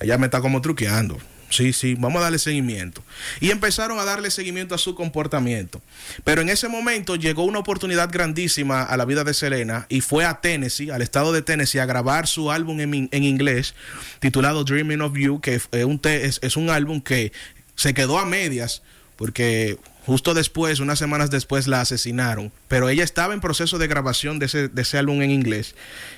ella 0.00 0.16
me 0.16 0.26
está 0.26 0.40
como 0.40 0.62
truqueando. 0.62 1.18
Sí, 1.50 1.72
sí, 1.72 1.94
vamos 1.94 2.20
a 2.20 2.24
darle 2.24 2.38
seguimiento. 2.38 3.02
Y 3.40 3.50
empezaron 3.50 3.98
a 3.98 4.04
darle 4.04 4.30
seguimiento 4.30 4.74
a 4.74 4.78
su 4.78 4.94
comportamiento. 4.94 5.82
Pero 6.24 6.42
en 6.42 6.48
ese 6.48 6.68
momento 6.68 7.16
llegó 7.16 7.44
una 7.44 7.58
oportunidad 7.58 8.10
grandísima 8.10 8.82
a 8.82 8.96
la 8.96 9.04
vida 9.04 9.24
de 9.24 9.34
Selena 9.34 9.86
y 9.88 10.00
fue 10.00 10.24
a 10.24 10.40
Tennessee, 10.40 10.90
al 10.90 11.02
estado 11.02 11.32
de 11.32 11.42
Tennessee, 11.42 11.78
a 11.78 11.86
grabar 11.86 12.26
su 12.26 12.50
álbum 12.50 12.80
en, 12.80 13.08
en 13.10 13.24
inglés 13.24 13.74
titulado 14.20 14.64
Dreaming 14.64 15.00
of 15.00 15.16
You, 15.16 15.40
que 15.40 15.54
es 15.54 15.68
un, 15.84 16.00
es, 16.04 16.38
es 16.42 16.56
un 16.56 16.68
álbum 16.68 17.00
que 17.00 17.32
se 17.76 17.94
quedó 17.94 18.18
a 18.18 18.26
medias 18.26 18.82
porque 19.16 19.78
Justo 20.08 20.32
después, 20.32 20.80
unas 20.80 20.98
semanas 20.98 21.28
después, 21.28 21.66
la 21.66 21.82
asesinaron. 21.82 22.50
Pero 22.66 22.88
ella 22.88 23.04
estaba 23.04 23.34
en 23.34 23.42
proceso 23.42 23.76
de 23.76 23.88
grabación 23.88 24.38
de 24.38 24.46
ese, 24.74 24.96
álbum 24.96 25.20
en 25.20 25.30
inglés. 25.30 25.74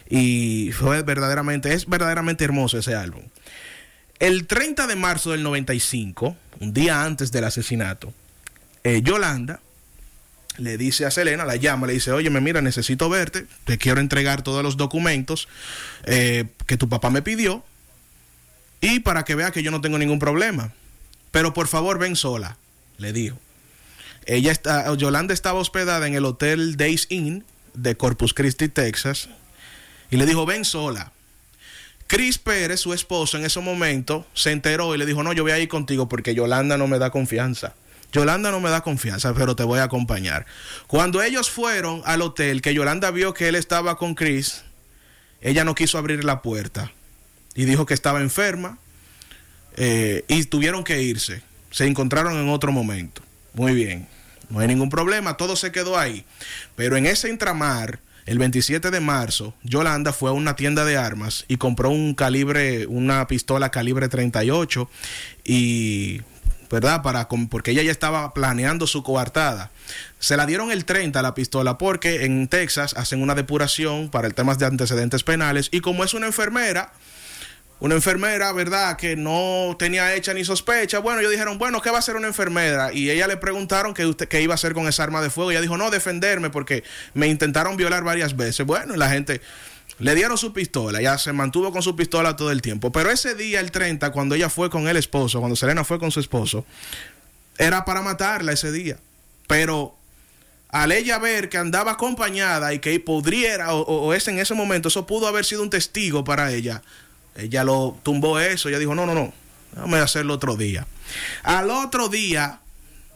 Y 0.09 0.71
fue 0.71 1.03
verdaderamente, 1.03 1.75
es 1.75 1.89
verdaderamente 1.89 2.45
hermoso 2.45 2.79
ese 2.79 2.95
álbum. 2.95 3.25
El 4.21 4.47
30 4.47 4.87
de 4.87 4.95
marzo 4.95 5.33
del 5.33 5.43
95, 5.43 6.37
un 6.61 6.73
día 6.73 7.03
antes 7.03 7.33
del 7.33 7.43
asesinato, 7.43 8.15
eh, 8.85 9.03
Yolanda 9.03 9.59
le 10.59 10.79
dice 10.79 11.05
a 11.05 11.11
Selena, 11.11 11.45
la 11.45 11.57
llama, 11.57 11.89
le 11.89 11.95
dice, 11.95 12.13
oye, 12.13 12.31
mira, 12.31 12.63
necesito 12.63 13.09
verte, 13.09 13.49
te 13.65 13.77
quiero 13.77 14.01
entregar 14.01 14.43
todos 14.43 14.63
los 14.63 14.77
documentos 14.77 15.49
eh, 16.05 16.45
que 16.67 16.77
tu 16.77 16.89
papá 16.89 17.11
me 17.11 17.23
pidió 17.23 17.65
y 18.81 19.01
para 19.01 19.25
que 19.25 19.35
vea 19.35 19.51
que 19.51 19.65
yo 19.65 19.73
no 19.73 19.81
tengo 19.81 19.99
ningún 19.99 20.21
problema. 20.21 20.75
Pero 21.33 21.53
por 21.53 21.67
favor, 21.67 21.99
ven 21.99 22.15
sola, 22.15 22.57
le 22.97 23.13
dijo. 23.13 23.37
Ella 24.27 24.53
está, 24.53 24.95
Yolanda 24.95 25.35
estaba 25.35 25.59
hospedada 25.59 26.07
en 26.07 26.15
el 26.15 26.25
Hotel 26.25 26.77
Days 26.77 27.07
Inn 27.09 27.45
de 27.75 27.97
Corpus 27.97 28.35
Christi, 28.35 28.69
Texas, 28.69 29.29
y 30.11 30.17
le 30.17 30.27
dijo, 30.27 30.47
ven 30.47 30.65
sola. 30.65 31.13
Chris 32.07 32.39
Pérez, 32.39 32.81
su 32.81 32.93
esposo, 32.93 33.39
en 33.39 33.45
ese 33.45 33.61
momento 33.61 34.27
se 34.35 34.51
enteró 34.51 34.95
y 34.95 34.99
le 34.99 35.07
dijo, 35.07 35.23
no, 35.23 35.33
yo 35.33 35.45
voy 35.45 35.53
a 35.53 35.59
ir 35.59 35.69
contigo 35.69 36.09
porque 36.09 36.35
Yolanda 36.35 36.77
no 36.77 36.89
me 36.89 36.99
da 36.99 37.11
confianza. 37.11 37.75
Yolanda 38.13 38.51
no 38.51 38.59
me 38.61 38.71
da 38.71 38.81
confianza, 38.81 39.33
pero 39.35 39.55
te 39.55 39.63
voy 39.63 39.79
a 39.79 39.85
acompañar. 39.85 40.45
Cuando 40.89 41.23
ellos 41.23 41.51
fueron 41.51 42.03
al 42.05 42.23
hotel, 42.23 42.63
que 42.63 42.75
Yolanda 42.75 43.13
vio 43.13 43.33
que 43.33 43.49
él 43.49 43.55
estaba 43.55 43.97
con 43.97 44.17
Chris, 44.17 44.65
ella 45.41 45.65
no 45.65 45.77
quiso 45.77 45.99
abrir 45.99 46.25
la 46.25 46.43
puerta 46.43 46.93
y 47.55 47.65
dijo 47.65 47.87
que 47.87 47.95
estaba 47.95 48.21
enferma 48.21 48.79
eh, 49.77 50.25
y 50.29 50.45
tuvieron 50.45 50.83
que 50.83 51.03
irse. 51.03 51.43
Se 51.71 51.87
encontraron 51.87 52.35
en 52.35 52.49
otro 52.49 52.73
momento. 52.73 53.23
Muy 53.55 53.75
bien, 53.75 54.09
no 54.49 54.61
hay 54.61 54.69
ningún 54.69 54.91
problema, 54.91 55.37
todo 55.37 55.57
se 55.57 55.73
quedó 55.73 55.99
ahí. 55.99 56.25
Pero 56.77 56.97
en 56.97 57.07
ese 57.07 57.29
intramar, 57.29 58.01
el 58.27 58.39
27 58.39 58.91
de 58.91 59.01
marzo, 59.01 59.55
Yolanda 59.63 60.13
fue 60.13 60.31
a 60.31 60.35
una 60.35 60.57
tienda 60.57 60.85
de 60.85 60.97
armas 60.97 61.45
y 61.49 61.57
compró 61.57 61.91
un 61.91 62.15
calibre, 62.15 62.87
una 62.87 63.27
pistola 63.27 63.71
calibre 63.71 64.09
38 64.09 64.89
y 65.45 66.21
¿verdad? 66.71 67.03
Para, 67.03 67.29
porque 67.29 67.73
ella 67.73 67.83
ya 67.83 67.91
estaba 67.91 68.33
planeando 68.33 68.87
su 68.87 69.03
coartada. 69.03 69.71
Se 70.21 70.37
la 70.37 70.47
dieron 70.47 70.71
el 70.71 70.85
30 70.85 71.21
la 71.21 71.35
pistola 71.35 71.77
porque 71.79 72.25
en 72.25 72.47
Texas 72.47 72.95
hacen 72.97 73.23
una 73.23 73.35
depuración 73.35 74.09
para 74.09 74.29
el 74.29 74.35
tema 74.35 74.55
de 74.55 74.67
antecedentes 74.67 75.25
penales 75.25 75.69
y 75.73 75.81
como 75.81 76.05
es 76.05 76.15
una 76.15 76.27
enfermera, 76.27 76.93
una 77.81 77.95
enfermera, 77.95 78.53
¿verdad? 78.53 78.97
Que 78.97 79.17
no 79.17 79.75
tenía 79.79 80.15
hecha 80.15 80.35
ni 80.35 80.45
sospecha. 80.45 80.99
Bueno, 80.99 81.21
ellos 81.21 81.33
dijeron, 81.33 81.57
bueno, 81.57 81.81
¿qué 81.81 81.91
va 81.91 81.97
a 81.97 81.99
hacer 82.01 82.15
una 82.15 82.29
enfermera? 82.29 82.93
Y 82.93 83.11
ella 83.11 83.27
le 83.27 83.39
preguntaron 83.39 83.95
qué, 83.95 84.15
qué 84.29 84.43
iba 84.43 84.53
a 84.53 84.57
hacer 84.57 84.75
con 84.75 84.87
esa 84.87 85.03
arma 85.03 85.23
de 85.23 85.31
fuego. 85.31 85.51
Ella 85.51 85.63
dijo, 85.63 85.79
no, 85.79 85.91
defenderme 85.91 86.51
porque 86.51 86.85
me 87.15 87.27
intentaron 87.29 87.79
violar 87.79 88.05
varias 88.05 88.37
veces. 88.37 88.67
Bueno, 88.67 88.97
la 88.97 89.09
gente 89.09 89.41
le 89.99 90.15
dieron 90.15 90.37
su 90.37 90.53
pistola, 90.53 91.01
ya 91.01 91.17
se 91.17 91.33
mantuvo 91.33 91.73
con 91.73 91.83
su 91.83 91.97
pistola 91.97 92.37
todo 92.37 92.51
el 92.51 92.61
tiempo. 92.61 92.93
Pero 92.93 93.11
ese 93.11 93.35
día, 93.35 93.61
el 93.61 93.71
30, 93.71 94.13
cuando 94.13 94.35
ella 94.35 94.51
fue 94.51 94.69
con 94.69 94.87
el 94.87 94.99
esposo, 94.99 95.41
cuando 95.41 95.57
Selena 95.57 95.83
fue 95.83 95.99
con 95.99 96.11
su 96.11 96.21
esposo, 96.21 96.67
era 97.57 97.87
para 97.87 98.03
matarla 98.03 98.53
ese 98.53 98.73
día. 98.73 98.99
Pero 99.47 99.97
al 100.69 100.93
ella 100.93 101.19
ver 101.19 101.49
que 101.49 101.57
andaba 101.57 101.93
acompañada 101.93 102.75
y 102.75 102.79
que 102.79 103.01
podría, 103.01 103.73
o, 103.73 103.81
o 103.81 104.13
es 104.13 104.29
en 104.29 104.39
ese 104.39 104.53
momento, 104.53 104.89
eso 104.89 105.07
pudo 105.07 105.27
haber 105.27 105.47
sido 105.47 105.63
un 105.63 105.71
testigo 105.71 106.25
para 106.25 106.53
ella 106.53 106.83
ella 107.37 107.65
lo 107.65 107.99
tumbó 108.03 108.39
eso. 108.39 108.69
Ella 108.69 108.79
dijo, 108.79 108.95
no, 108.95 109.07
no, 109.07 109.15
no, 109.15 109.33
déjame 109.73 109.99
hacerlo 109.99 110.35
otro 110.35 110.57
día. 110.57 110.87
Al 111.43 111.71
otro 111.71 112.09
día, 112.09 112.61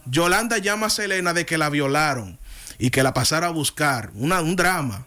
Yolanda 0.05 0.57
llama 0.57 0.87
a 0.87 0.89
Selena 0.89 1.33
de 1.33 1.45
que 1.45 1.57
la 1.57 1.69
violaron 1.69 2.37
y 2.77 2.89
que 2.89 3.03
la 3.03 3.13
pasara 3.13 3.47
a 3.47 3.51
buscar. 3.51 4.11
Una, 4.15 4.41
un 4.41 4.55
drama. 4.55 5.05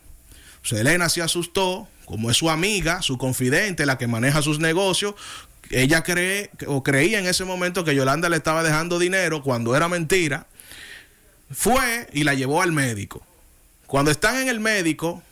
Selena 0.62 1.08
se 1.08 1.22
asustó, 1.22 1.88
como 2.04 2.30
es 2.30 2.36
su 2.36 2.50
amiga, 2.50 3.02
su 3.02 3.18
confidente, 3.18 3.86
la 3.86 3.98
que 3.98 4.06
maneja 4.06 4.42
sus 4.42 4.58
negocios. 4.58 5.14
Ella 5.70 6.02
cree 6.02 6.50
o 6.66 6.82
creía 6.82 7.18
en 7.18 7.26
ese 7.26 7.44
momento 7.44 7.84
que 7.84 7.94
Yolanda 7.94 8.28
le 8.28 8.36
estaba 8.36 8.62
dejando 8.62 8.98
dinero 8.98 9.42
cuando 9.42 9.76
era 9.76 9.88
mentira. 9.88 10.46
Fue 11.50 12.08
y 12.12 12.24
la 12.24 12.34
llevó 12.34 12.62
al 12.62 12.72
médico. 12.72 13.24
Cuando 13.86 14.10
están 14.10 14.36
en 14.36 14.48
el 14.48 14.60
médico, 14.60 15.22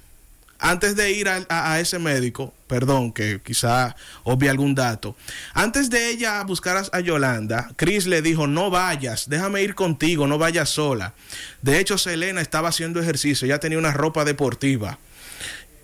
antes 0.59 0.97
de 0.97 1.13
ir 1.13 1.29
a, 1.29 1.81
ese 1.81 1.99
médico, 1.99 2.55
perdón, 2.67 3.13
que 3.13 3.41
quizá 3.41 3.97
obvie 4.25 4.51
algún 4.51 4.75
dato, 4.75 5.17
antes 5.55 5.91
de 5.91 6.11
ella 6.11 6.43
buscar 6.43 6.85
a, 6.91 7.01
Yolanda, 7.01 7.71
Chris 7.77 8.07
le 8.07 8.23
dijo, 8.23 8.47
no 8.47 8.71
vayas, 8.71 9.29
déjame 9.29 9.63
ir 9.63 9.75
contigo, 9.75 10.27
no 10.27 10.39
vayas 10.39 10.71
sola. 10.71 11.15
De 11.63 11.79
hecho, 11.79 11.99
Selena 11.99 12.41
estaba 12.41 12.69
haciendo 12.69 13.01
ejercicio, 13.01 13.47
ella 13.47 13.61
tenía 13.61 13.79
una 13.79 13.93
ropa 13.93 14.25
deportiva. 14.25 14.99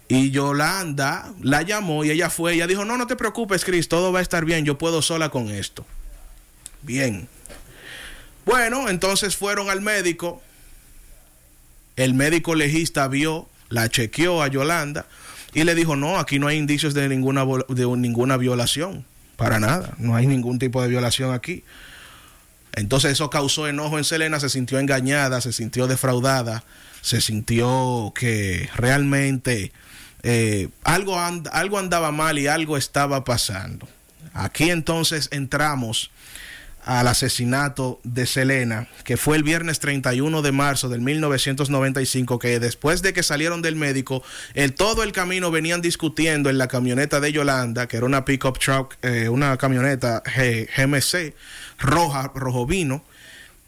Y 0.08 0.30
Yolanda 0.30 1.32
la 1.40 1.62
llamó 1.62 2.04
y 2.04 2.10
ella 2.10 2.28
fue, 2.28 2.54
ella 2.54 2.66
dijo, 2.66 2.84
no, 2.84 2.96
no 2.96 3.06
te 3.06 3.16
preocupes, 3.16 3.64
Chris, 3.64 3.88
todo 3.88 4.12
va 4.12 4.18
a 4.18 4.22
estar 4.22 4.44
bien, 4.44 4.64
yo 4.64 4.76
puedo 4.76 5.00
sola 5.00 5.30
con 5.30 5.48
esto. 5.48 5.86
Bien. 6.82 7.28
Bueno, 8.44 8.88
entonces 8.88 9.36
fueron 9.36 9.70
al 9.70 9.80
médico. 9.80 10.42
El 11.96 12.14
médico 12.14 12.54
legista 12.54 13.06
vio 13.06 13.48
la 13.68 13.88
chequeó 13.88 14.42
a 14.42 14.48
Yolanda 14.48 15.06
y 15.54 15.64
le 15.64 15.74
dijo, 15.74 15.96
no, 15.96 16.18
aquí 16.18 16.38
no 16.38 16.46
hay 16.46 16.56
indicios 16.56 16.94
de 16.94 17.08
ninguna, 17.08 17.44
de 17.68 17.86
ninguna 17.96 18.36
violación, 18.36 19.04
para 19.36 19.60
nada, 19.60 19.94
no 19.98 20.14
hay 20.14 20.26
ningún 20.26 20.58
tipo 20.58 20.82
de 20.82 20.88
violación 20.88 21.32
aquí. 21.32 21.64
Entonces 22.74 23.12
eso 23.12 23.28
causó 23.28 23.68
enojo 23.68 23.98
en 23.98 24.04
Selena, 24.04 24.40
se 24.40 24.48
sintió 24.48 24.78
engañada, 24.78 25.40
se 25.40 25.52
sintió 25.52 25.86
defraudada, 25.86 26.64
se 27.02 27.20
sintió 27.20 28.12
que 28.14 28.70
realmente 28.76 29.72
eh, 30.22 30.68
algo, 30.84 31.18
algo 31.18 31.78
andaba 31.78 32.12
mal 32.12 32.38
y 32.38 32.46
algo 32.46 32.76
estaba 32.76 33.24
pasando. 33.24 33.86
Aquí 34.32 34.70
entonces 34.70 35.28
entramos 35.32 36.10
al 36.84 37.06
asesinato 37.06 38.00
de 38.02 38.26
Selena, 38.26 38.88
que 39.04 39.16
fue 39.16 39.36
el 39.36 39.42
viernes 39.42 39.78
31 39.78 40.42
de 40.42 40.52
marzo 40.52 40.88
del 40.88 41.00
1995, 41.00 42.38
que 42.38 42.58
después 42.58 43.02
de 43.02 43.12
que 43.12 43.22
salieron 43.22 43.62
del 43.62 43.76
médico, 43.76 44.22
en 44.54 44.74
todo 44.74 45.02
el 45.02 45.12
camino 45.12 45.50
venían 45.50 45.80
discutiendo 45.80 46.50
en 46.50 46.58
la 46.58 46.68
camioneta 46.68 47.20
de 47.20 47.32
Yolanda, 47.32 47.86
que 47.86 47.98
era 47.98 48.06
una 48.06 48.24
pickup 48.24 48.58
truck, 48.58 48.96
eh, 49.02 49.28
una 49.28 49.56
camioneta 49.56 50.22
GMC 50.24 51.34
roja, 51.78 52.32
rojo 52.34 52.66
vino, 52.66 53.04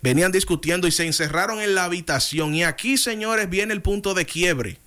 venían 0.03 0.33
discutiendo 0.33 0.87
y 0.87 0.93
se 0.93 1.07
encerraron 1.07 1.61
en 1.61 1.75
la 1.75 1.85
habitación. 1.85 2.55
Y 2.55 2.65
aquí, 2.65 2.99
señores, 2.99 3.49
viene 3.49 3.73
el 3.73 3.83
punto 3.83 4.15
de 4.15 4.27
quiebre. 4.27 4.79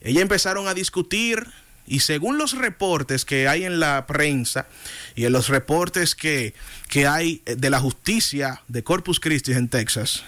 Ellos 0.00 0.22
empezaron 0.22 0.68
a 0.68 0.74
discutir 0.74 1.46
y 1.88 2.00
según 2.00 2.36
los 2.38 2.52
reportes 2.52 3.24
que 3.24 3.48
hay 3.48 3.64
en 3.64 3.80
la 3.80 4.06
prensa 4.06 4.66
y 5.16 5.24
en 5.24 5.32
los 5.32 5.48
reportes 5.48 6.14
que, 6.14 6.54
que 6.88 7.06
hay 7.06 7.42
de 7.44 7.70
la 7.70 7.80
justicia 7.80 8.62
de 8.68 8.84
Corpus 8.84 9.20
Christi 9.20 9.52
en 9.52 9.68
Texas, 9.68 10.22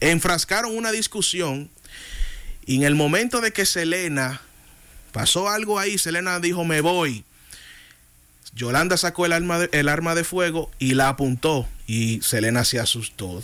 enfrascaron 0.00 0.76
una 0.76 0.90
discusión 0.90 1.70
y 2.66 2.76
en 2.76 2.82
el 2.82 2.96
momento 2.96 3.40
de 3.40 3.52
que 3.52 3.64
Selena 3.64 4.42
pasó 5.12 5.48
algo 5.48 5.78
ahí, 5.78 5.98
Selena 5.98 6.40
dijo 6.40 6.64
me 6.64 6.80
voy. 6.80 7.24
Yolanda 8.54 8.96
sacó 8.96 9.24
el 9.24 9.32
arma 9.32 9.60
de, 9.60 9.70
el 9.72 9.88
arma 9.88 10.16
de 10.16 10.24
fuego 10.24 10.70
y 10.80 10.94
la 10.94 11.10
apuntó 11.10 11.68
y 11.86 12.20
Selena 12.22 12.64
se 12.64 12.80
asustó. 12.80 13.42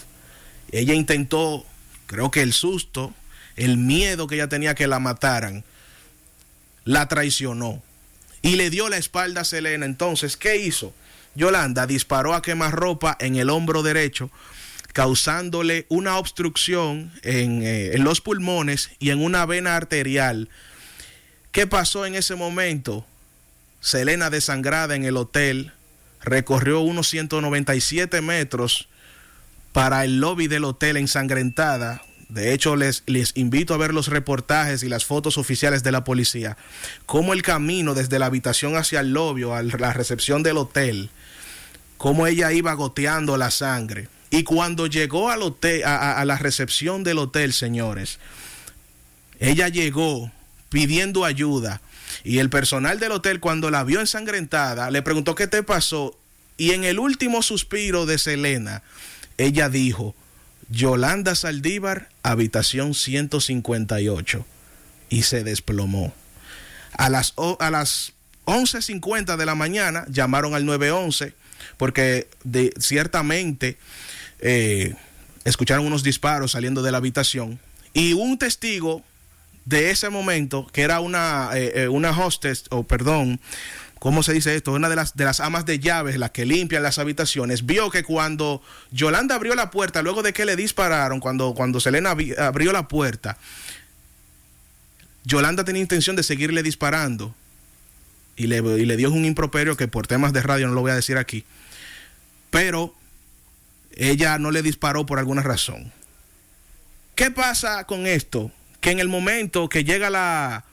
Ella 0.72 0.94
intentó, 0.94 1.64
creo 2.06 2.32
que 2.32 2.42
el 2.42 2.52
susto, 2.52 3.14
el 3.54 3.76
miedo 3.76 4.26
que 4.26 4.34
ella 4.34 4.48
tenía 4.48 4.74
que 4.74 4.88
la 4.88 4.98
mataran, 4.98 5.64
la 6.84 7.08
traicionó 7.08 7.82
y 8.42 8.56
le 8.56 8.70
dio 8.70 8.88
la 8.88 8.96
espalda 8.96 9.42
a 9.42 9.44
Selena. 9.44 9.86
Entonces, 9.86 10.36
¿qué 10.36 10.56
hizo? 10.56 10.94
Yolanda 11.34 11.86
disparó 11.86 12.34
a 12.34 12.42
quemarropa 12.42 13.16
en 13.18 13.36
el 13.36 13.50
hombro 13.50 13.82
derecho, 13.82 14.30
causándole 14.92 15.86
una 15.88 16.18
obstrucción 16.18 17.12
en, 17.22 17.62
eh, 17.62 17.94
en 17.94 18.04
los 18.04 18.20
pulmones 18.20 18.90
y 18.98 19.10
en 19.10 19.22
una 19.22 19.44
vena 19.46 19.76
arterial. 19.76 20.48
¿Qué 21.50 21.66
pasó 21.66 22.06
en 22.06 22.14
ese 22.14 22.34
momento? 22.34 23.06
Selena 23.80 24.30
desangrada 24.30 24.94
en 24.94 25.04
el 25.04 25.16
hotel 25.16 25.72
recorrió 26.22 26.80
unos 26.80 27.08
197 27.08 28.20
metros 28.22 28.88
para 29.72 30.04
el 30.04 30.20
lobby 30.20 30.46
del 30.46 30.64
hotel 30.64 30.96
ensangrentada, 30.96 32.02
de 32.34 32.52
hecho, 32.52 32.74
les, 32.74 33.04
invito 33.36 33.74
a 33.74 33.76
ver 33.76 33.94
los 33.94 34.08
reportajes 34.08 34.82
y 34.82 34.88
las 34.88 35.04
fotos 35.04 35.38
oficiales 35.38 35.84
de 35.84 35.92
la 35.92 36.02
policía. 36.02 36.56
Cómo 37.06 37.32
el 37.32 37.42
camino 37.42 37.94
desde 37.94 38.18
la 38.18 38.26
habitación 38.26 38.76
hacia 38.76 38.98
el 38.98 39.12
lobby 39.12 39.44
a 39.44 39.62
la 39.62 39.92
recepción 39.92 40.42
del 40.42 40.56
hotel, 40.56 41.10
cómo 41.96 42.26
ella 42.26 42.50
iba 42.50 42.72
goteando 42.72 43.36
la 43.36 43.52
sangre. 43.52 44.08
Y 44.30 44.42
cuando 44.42 44.88
llegó 44.88 45.30
al 45.30 45.42
hotel, 45.42 45.84
a, 45.84 46.18
a 46.18 46.24
la 46.24 46.36
recepción 46.36 47.04
del 47.04 47.18
hotel, 47.18 47.52
señores, 47.52 48.18
ella 49.38 49.68
llegó 49.68 50.32
pidiendo 50.70 51.24
ayuda. 51.24 51.82
Y 52.24 52.38
el 52.38 52.50
personal 52.50 52.98
del 52.98 53.12
hotel, 53.12 53.38
cuando 53.38 53.70
la 53.70 53.84
vio 53.84 54.00
ensangrentada, 54.00 54.90
le 54.90 55.02
preguntó 55.02 55.36
qué 55.36 55.46
te 55.46 55.62
pasó. 55.62 56.18
Y 56.56 56.72
en 56.72 56.82
el 56.82 56.98
último 56.98 57.42
suspiro 57.42 58.06
de 58.06 58.18
Selena, 58.18 58.82
ella 59.38 59.68
dijo, 59.68 60.16
Yolanda 60.68 61.34
Saldívar, 61.34 62.08
habitación 62.22 62.94
158, 62.94 64.46
y 65.08 65.22
se 65.22 65.44
desplomó. 65.44 66.14
A 66.96 67.08
las, 67.08 67.34
a 67.58 67.70
las 67.70 68.12
11.50 68.46 69.36
de 69.36 69.46
la 69.46 69.54
mañana 69.54 70.04
llamaron 70.08 70.54
al 70.54 70.64
911 70.66 71.34
porque 71.76 72.28
ciertamente 72.78 73.78
eh, 74.40 74.94
escucharon 75.44 75.86
unos 75.86 76.02
disparos 76.02 76.52
saliendo 76.52 76.82
de 76.82 76.92
la 76.92 76.98
habitación 76.98 77.58
y 77.92 78.12
un 78.12 78.38
testigo 78.38 79.02
de 79.64 79.90
ese 79.90 80.10
momento, 80.10 80.66
que 80.72 80.82
era 80.82 81.00
una, 81.00 81.50
eh, 81.54 81.84
eh, 81.84 81.88
una 81.88 82.10
hostess, 82.10 82.64
o 82.70 82.82
perdón, 82.84 83.40
¿cómo 84.04 84.22
se 84.22 84.34
dice 84.34 84.54
esto? 84.54 84.72
Una 84.72 84.90
de 84.90 84.96
las, 84.96 85.16
de 85.16 85.24
las 85.24 85.40
amas 85.40 85.64
de 85.64 85.78
llaves, 85.78 86.18
las 86.18 86.30
que 86.30 86.44
limpian 86.44 86.82
las 86.82 86.98
habitaciones, 86.98 87.64
vio 87.64 87.88
que 87.88 88.02
cuando 88.02 88.60
Yolanda 88.90 89.34
abrió 89.34 89.54
la 89.54 89.70
puerta, 89.70 90.02
luego 90.02 90.22
de 90.22 90.34
que 90.34 90.44
le 90.44 90.56
dispararon, 90.56 91.20
cuando, 91.20 91.54
cuando 91.54 91.80
Selena 91.80 92.10
abrió 92.10 92.72
la 92.72 92.86
puerta, 92.86 93.38
Yolanda 95.24 95.64
tenía 95.64 95.80
intención 95.80 96.16
de 96.16 96.22
seguirle 96.22 96.62
disparando 96.62 97.34
y 98.36 98.46
le, 98.46 98.58
y 98.58 98.84
le 98.84 98.98
dio 98.98 99.10
un 99.10 99.24
improperio 99.24 99.74
que 99.74 99.88
por 99.88 100.06
temas 100.06 100.34
de 100.34 100.42
radio 100.42 100.68
no 100.68 100.74
lo 100.74 100.82
voy 100.82 100.90
a 100.90 100.96
decir 100.96 101.16
aquí, 101.16 101.46
pero 102.50 102.94
ella 103.96 104.36
no 104.36 104.50
le 104.50 104.60
disparó 104.60 105.06
por 105.06 105.18
alguna 105.18 105.40
razón. 105.40 105.94
¿Qué 107.14 107.30
pasa 107.30 107.84
con 107.84 108.06
esto? 108.06 108.52
Que 108.82 108.90
en 108.90 109.00
el 109.00 109.08
momento 109.08 109.70
que 109.70 109.82
llega 109.82 110.10
la, 110.10 110.66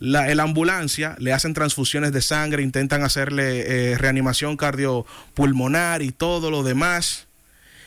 la, 0.00 0.42
ambulancia, 0.42 1.14
le 1.18 1.34
hacen 1.34 1.52
transfusiones 1.52 2.12
de 2.12 2.22
sangre, 2.22 2.62
intentan 2.62 3.02
hacerle 3.02 3.92
eh, 3.92 3.98
reanimación 3.98 4.56
cardiopulmonar 4.56 6.00
y 6.00 6.10
todo 6.10 6.50
lo 6.50 6.62
demás. 6.62 7.26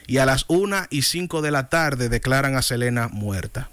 Y 0.05 0.17
a 0.17 0.25
las 0.25 0.45
1 0.47 0.87
y 0.91 1.01
5 1.01 1.41
de 1.41 1.49
la 1.49 1.69
tarde 1.69 2.09
declaran 2.09 2.55
a 2.55 2.61
Selena 2.61 3.07
muerta. 3.07 3.69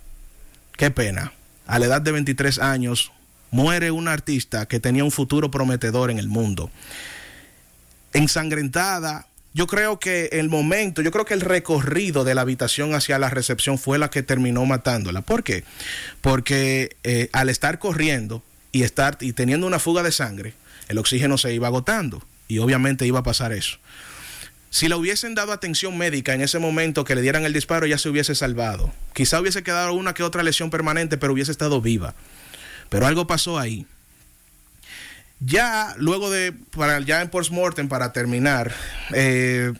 Qué 0.73 0.91
pena. 0.91 1.35
A 1.67 1.79
la 1.79 1.87
edad 1.87 2.01
de 2.01 2.13
23 2.13 2.61
años 2.61 3.13
muere 3.51 3.91
una 3.91 4.13
artista 4.13 4.67
que 4.67 4.81
tenía 4.81 5.05
un 5.05 5.11
futuro 5.11 5.51
prometedor 5.51 6.11
en 6.11 6.19
el 6.19 6.29
mundo. 6.29 6.71
Ensangrentada, 8.15 9.27
yo 9.53 9.67
creo 9.67 9.99
que 9.99 10.31
el 10.33 10.49
momento, 10.49 11.03
yo 11.03 11.11
creo 11.11 11.25
que 11.25 11.35
el 11.35 11.41
recorrido 11.41 12.25
de 12.25 12.35
la 12.35 12.43
habitación 12.43 12.95
hacia 12.95 13.19
la 13.19 13.31
recepción 13.31 13.79
fue 13.79 13.99
la 13.99 14.11
que 14.11 14.23
terminó 14.23 14.65
matándola. 14.65 15.23
¿Por 15.23 15.43
qué? 15.43 15.65
Porque 16.21 16.97
eh, 17.03 17.29
al 17.33 17.49
estar 17.49 17.79
corriendo 17.79 18.43
y 18.73 18.83
estar 18.83 19.19
y 19.21 19.33
teniendo 19.33 19.67
una 19.67 19.81
fuga 19.81 20.03
de 20.03 20.13
sangre, 20.13 20.55
el 20.89 20.99
oxígeno 20.99 21.37
se 21.37 21.53
iba 21.53 21.67
agotando 21.67 22.23
y 22.47 22.59
obviamente 22.59 23.07
iba 23.07 23.21
a 23.21 23.25
pasar 23.25 23.53
eso. 23.53 23.79
Si 24.71 24.89
le 24.89 24.95
hubiesen 24.95 25.35
dado 25.35 25.53
atención 25.53 25.99
médica 25.99 26.33
en 26.33 26.43
ese 26.43 26.61
momento 26.61 27.05
que 27.05 27.17
le 27.17 27.23
dieran 27.23 27.45
el 27.45 27.53
disparo, 27.53 27.87
ya 27.87 27.99
se 27.99 28.09
hubiese 28.09 28.37
salvado. 28.37 28.93
Quizá 29.15 29.41
hubiese 29.41 29.65
quedado 29.65 29.95
una 29.95 30.15
que 30.15 30.23
otra 30.23 30.45
lesión 30.45 30.71
permanente, 30.71 31.19
pero 31.19 31.33
hubiese 31.33 31.51
estado 31.51 31.81
viva. 31.81 32.15
Pero 32.89 33.07
algo 33.07 33.27
pasó 33.27 33.59
ahí. 33.59 33.85
Ya 35.41 35.95
luego 35.97 36.31
de, 36.31 36.53
para, 36.53 37.01
ya 37.01 37.23
en 37.23 37.31
post-mortem, 37.31 37.89
para 37.89 38.13
terminar, 38.13 38.73
eh, 39.15 39.73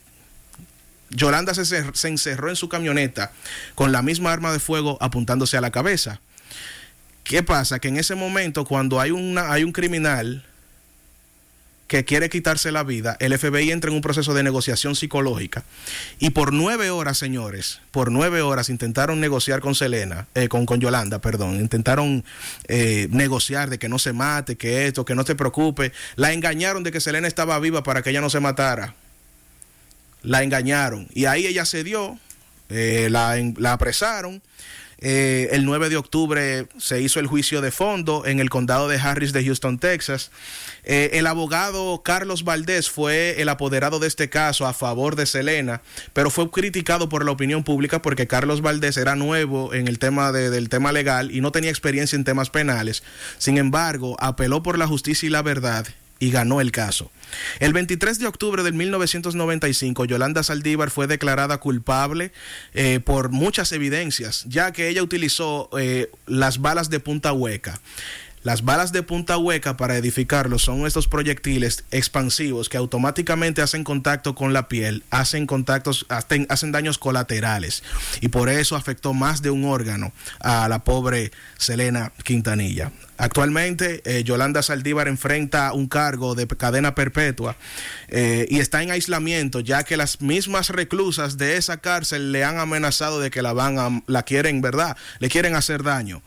Yolanda 1.11 1.53
se, 1.53 1.65
se, 1.65 2.09
encerró 2.09 2.49
en 2.49 2.57
su 2.57 2.69
camioneta 2.69 3.33
con 3.75 3.93
la 3.93 4.01
misma 4.01 4.33
arma 4.33 4.53
de 4.53 4.59
fuego 4.59 4.97
apuntándose 5.01 5.59
a 5.59 5.61
la 5.61 5.71
cabeza. 5.71 6.21
¿Qué 7.25 7.43
pasa? 7.43 7.79
Que 7.79 7.89
en 7.89 7.99
ese 7.99 8.15
momento, 8.15 8.65
cuando 8.65 9.01
hay, 9.01 9.11
una, 9.11 9.53
hay 9.53 9.65
un 9.65 9.73
criminal 9.73 10.45
que 11.91 12.05
quiere 12.05 12.31
quitarse 12.31 12.71
la 12.71 12.85
vida, 12.85 13.17
el 13.19 13.37
FBI 13.37 13.73
entra 13.73 13.91
en 13.91 13.97
un 13.97 14.01
proceso 14.01 14.33
de 14.33 14.45
negociación 14.45 14.95
psicológica. 14.95 15.65
Y 16.21 16.31
por 16.31 16.53
nueve 16.53 16.89
horas, 16.91 17.19
señores, 17.19 17.81
por 17.91 18.13
nueve 18.13 18.43
horas 18.43 18.69
intentaron 18.69 19.19
negociar 19.19 19.59
con 19.59 19.75
Selena, 19.75 20.29
eh, 20.37 20.47
con, 20.47 20.67
con 20.67 20.79
Yolanda, 20.79 21.21
perdón, 21.21 21.57
intentaron 21.57 22.25
eh, 22.69 23.09
negociar 23.11 23.71
de 23.71 23.81
que 23.81 23.89
no 23.89 23.99
se 23.99 24.13
mate, 24.13 24.55
que 24.55 24.87
esto, 24.87 25.05
que 25.05 25.17
no 25.17 25.25
te 25.25 25.35
preocupe. 25.35 25.91
La 26.15 26.33
engañaron 26.33 26.85
de 26.85 26.93
que 26.93 27.01
Selena 27.01 27.27
estaba 27.27 27.59
viva 27.59 27.83
para 27.83 28.03
que 28.03 28.11
ella 28.11 28.21
no 28.21 28.31
se 28.31 28.39
matara. 28.39 28.95
La 30.23 30.45
engañaron. 30.45 31.09
Y 31.13 31.25
ahí 31.25 31.45
ella 31.45 31.67
cedió, 31.67 32.21
eh, 32.69 33.09
la, 33.11 33.35
la 33.57 33.73
apresaron 33.73 34.41
eh, 35.01 35.49
el 35.53 35.65
9 35.65 35.89
de 35.89 35.97
octubre 35.97 36.67
se 36.79 37.01
hizo 37.01 37.21
el 37.21 37.27
juicio 37.27 37.61
de 37.61 37.71
fondo 37.71 38.27
en 38.27 38.39
el 38.39 38.51
condado 38.51 38.89
de 38.89 38.99
Harris 38.99 39.33
de 39.33 39.45
Houston, 39.45 39.79
Texas. 39.79 40.31
Eh, 40.85 41.11
el 41.15 41.27
abogado 41.27 42.03
Carlos 42.03 42.45
Valdés 42.45 42.91
fue 42.91 43.41
el 43.41 43.49
apoderado 43.49 43.99
de 43.99 44.07
este 44.07 44.29
caso 44.29 44.67
a 44.67 44.75
favor 44.75 45.17
de 45.17 45.27
Selena, 45.27 45.81
pero 46.13 46.31
fue 46.31 46.51
criticado 46.51 47.09
por 47.09 47.25
la 47.25 47.31
opinión 47.31 47.65
pública 47.65 48.03
porque 48.03 48.27
Carlos 48.27 48.61
Valdés 48.61 48.97
era 48.97 49.17
nuevo 49.17 49.73
en 49.73 49.89
el 49.89 49.99
tema 49.99 50.33
del 50.33 50.69
tema 50.69 50.93
legal 50.93 51.31
y 51.31 51.41
no 51.41 51.51
tenía 51.51 51.71
experiencia 51.71 52.17
en 52.17 52.25
temas 52.25 52.51
penales. 52.51 53.03
Sin 53.39 53.57
embargo, 53.57 54.17
apeló 54.21 54.63
por 54.63 54.79
la 54.79 54.87
justicia 54.87 55.27
y 55.27 55.31
la 55.31 55.43
verdad 55.43 55.87
y 56.21 56.31
ganó 56.31 56.61
el 56.61 56.71
caso. 56.71 57.11
El 57.59 57.73
23 57.73 58.21
de 58.21 58.27
octubre 58.27 58.63
de 58.63 58.71
1995, 58.71 60.05
Yolanda 60.05 60.43
Saldívar 60.43 60.91
fue 60.91 61.07
declarada 61.07 61.59
culpable 61.59 62.31
eh, 62.75 63.01
por 63.01 63.31
muchas 63.31 63.73
evidencias, 63.73 64.45
ya 64.47 64.73
que 64.73 64.89
ella 64.89 65.03
utilizó 65.03 65.71
eh, 65.79 66.11
las 66.27 66.61
balas 66.61 66.91
de 66.91 67.01
punta 67.01 67.33
hueca. 67.33 67.81
Las 68.43 68.65
balas 68.65 68.91
de 68.91 69.03
punta 69.03 69.37
hueca 69.37 69.77
para 69.77 69.99
edificarlo 69.99 70.59
son 70.59 70.87
estos 70.87 71.09
proyectiles 71.09 71.85
expansivos 71.91 72.71
que 72.71 72.79
automáticamente 72.79 73.61
hacen 73.61 73.85
contacto 73.85 74.35
con 74.35 74.55
la 74.55 74.67
piel, 74.67 75.05
hacen 75.11 75.47
contactos, 75.47 76.07
hacen, 76.09 76.47
hacen, 76.49 76.73
daños 76.73 76.97
colaterales 76.97 77.83
y 78.23 78.29
por 78.29 78.49
eso 78.49 78.77
afectó 78.77 79.13
más 79.13 79.43
de 79.43 79.51
un 79.51 79.67
órgano 79.67 80.15
a 80.39 80.69
la 80.71 80.85
pobre 80.85 81.33
Selena 81.59 82.13
Quintanilla. 82.25 82.93
Actualmente, 83.19 84.01
eh, 84.07 84.25
Yolanda 84.25 84.63
Saldívar 84.63 85.07
enfrenta 85.07 85.75
un 85.75 85.87
cargo 85.87 86.35
de 86.35 86.47
cadena 86.47 86.95
perpetua 86.95 87.57
eh, 88.09 88.47
y 88.49 88.61
está 88.61 88.83
en 88.83 88.91
aislamiento, 88.91 89.61
ya 89.61 89.85
que 89.85 89.99
las 89.99 90.23
mismas 90.23 90.71
reclusas 90.71 91.37
de 91.37 91.59
esa 91.59 91.77
cárcel 91.77 92.33
le 92.33 92.45
han 92.45 92.59
amenazado 92.59 93.21
de 93.21 93.31
que 93.31 93.43
la 93.43 93.53
van 93.53 93.79
a, 93.79 94.03
la 94.07 94.23
quieren, 94.23 94.63
¿verdad? 94.63 94.97
Le 95.19 95.29
quieren 95.29 95.55
hacer 95.57 95.83
daño 95.83 96.23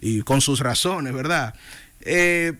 y 0.00 0.22
con 0.22 0.40
sus 0.40 0.60
razones, 0.60 1.12
¿verdad? 1.12 1.54
Eh, 2.00 2.54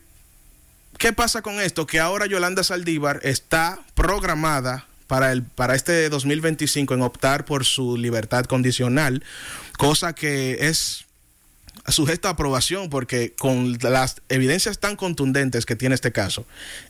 ¿Qué 0.99 1.13
pasa 1.13 1.43
con 1.43 1.61
esto? 1.61 1.87
Que 1.87 2.01
ahora 2.01 2.27
Yolanda 2.27 2.65
Saldívar 2.65 3.21
está 3.23 3.79
programada 3.95 4.87
para, 5.07 5.33
el, 5.33 5.43
para 5.43 5.75
este 5.75 6.09
2025 6.09 6.95
en 6.95 7.03
optar 7.03 7.45
por 7.45 7.65
su 7.65 7.97
libertad 7.97 8.45
condicional, 8.47 9.23
cosa 9.77 10.15
que 10.15 10.69
es 10.69 11.05
sujeto 11.89 12.29
a 12.29 12.33
aprobación 12.33 12.91
porque 12.91 13.35
con 13.39 13.79
las 13.81 14.23
evidencias 14.29 14.79
tan 14.79 14.97
contundentes 14.97 15.67
que 15.67 15.77
tiene 15.77 15.95
este 15.95 16.13
caso, 16.13 16.47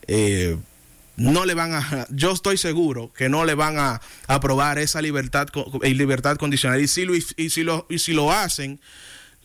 eh, 0.06 0.56
no 1.16 1.44
le 1.44 1.54
van 1.54 1.74
a, 1.74 2.06
yo 2.11 2.32
estoy 2.32 2.59
seguro 2.59 3.11
que 3.12 3.28
no 3.28 3.44
le 3.44 3.54
van 3.54 3.78
a 3.78 4.00
aprobar 4.26 4.78
esa 4.78 5.00
libertad, 5.00 5.48
libertad 5.82 6.37
condicional. 6.37 6.80
Y 6.80 6.88
si 6.88 7.04
lo, 7.04 7.14
y 7.14 7.50
si 7.50 7.62
lo, 7.62 7.87
y 7.88 7.98
si 7.98 8.12
lo 8.12 8.32
hacen, 8.32 8.80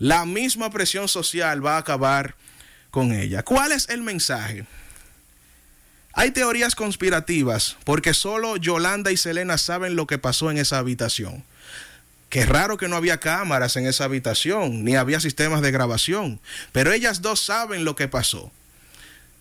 la 0.01 0.25
misma 0.25 0.71
presión 0.71 1.07
social 1.07 1.63
va 1.63 1.75
a 1.75 1.77
acabar 1.77 2.33
con 2.89 3.11
ella. 3.11 3.43
¿Cuál 3.43 3.71
es 3.71 3.87
el 3.87 4.01
mensaje? 4.01 4.65
Hay 6.13 6.31
teorías 6.31 6.73
conspirativas 6.73 7.77
porque 7.83 8.15
solo 8.15 8.57
Yolanda 8.57 9.11
y 9.11 9.17
Selena 9.17 9.59
saben 9.59 9.95
lo 9.95 10.07
que 10.07 10.17
pasó 10.17 10.49
en 10.49 10.57
esa 10.57 10.79
habitación. 10.79 11.43
Qué 12.29 12.47
raro 12.47 12.77
que 12.77 12.87
no 12.87 12.95
había 12.95 13.19
cámaras 13.19 13.75
en 13.75 13.85
esa 13.85 14.05
habitación, 14.05 14.83
ni 14.83 14.95
había 14.95 15.19
sistemas 15.19 15.61
de 15.61 15.69
grabación, 15.69 16.39
pero 16.71 16.91
ellas 16.91 17.21
dos 17.21 17.39
saben 17.39 17.85
lo 17.85 17.95
que 17.95 18.07
pasó. 18.07 18.51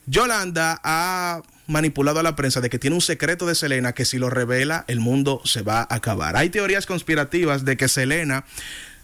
Yolanda 0.04 0.78
ha 0.84 1.40
manipulado 1.68 2.20
a 2.20 2.22
la 2.22 2.36
prensa 2.36 2.60
de 2.60 2.68
que 2.68 2.78
tiene 2.78 2.96
un 2.96 3.00
secreto 3.00 3.46
de 3.46 3.54
Selena 3.54 3.94
que 3.94 4.04
si 4.04 4.18
lo 4.18 4.28
revela 4.28 4.84
el 4.88 5.00
mundo 5.00 5.40
se 5.46 5.62
va 5.62 5.80
a 5.80 5.94
acabar. 5.94 6.36
Hay 6.36 6.50
teorías 6.50 6.84
conspirativas 6.84 7.64
de 7.64 7.78
que 7.78 7.88
Selena 7.88 8.44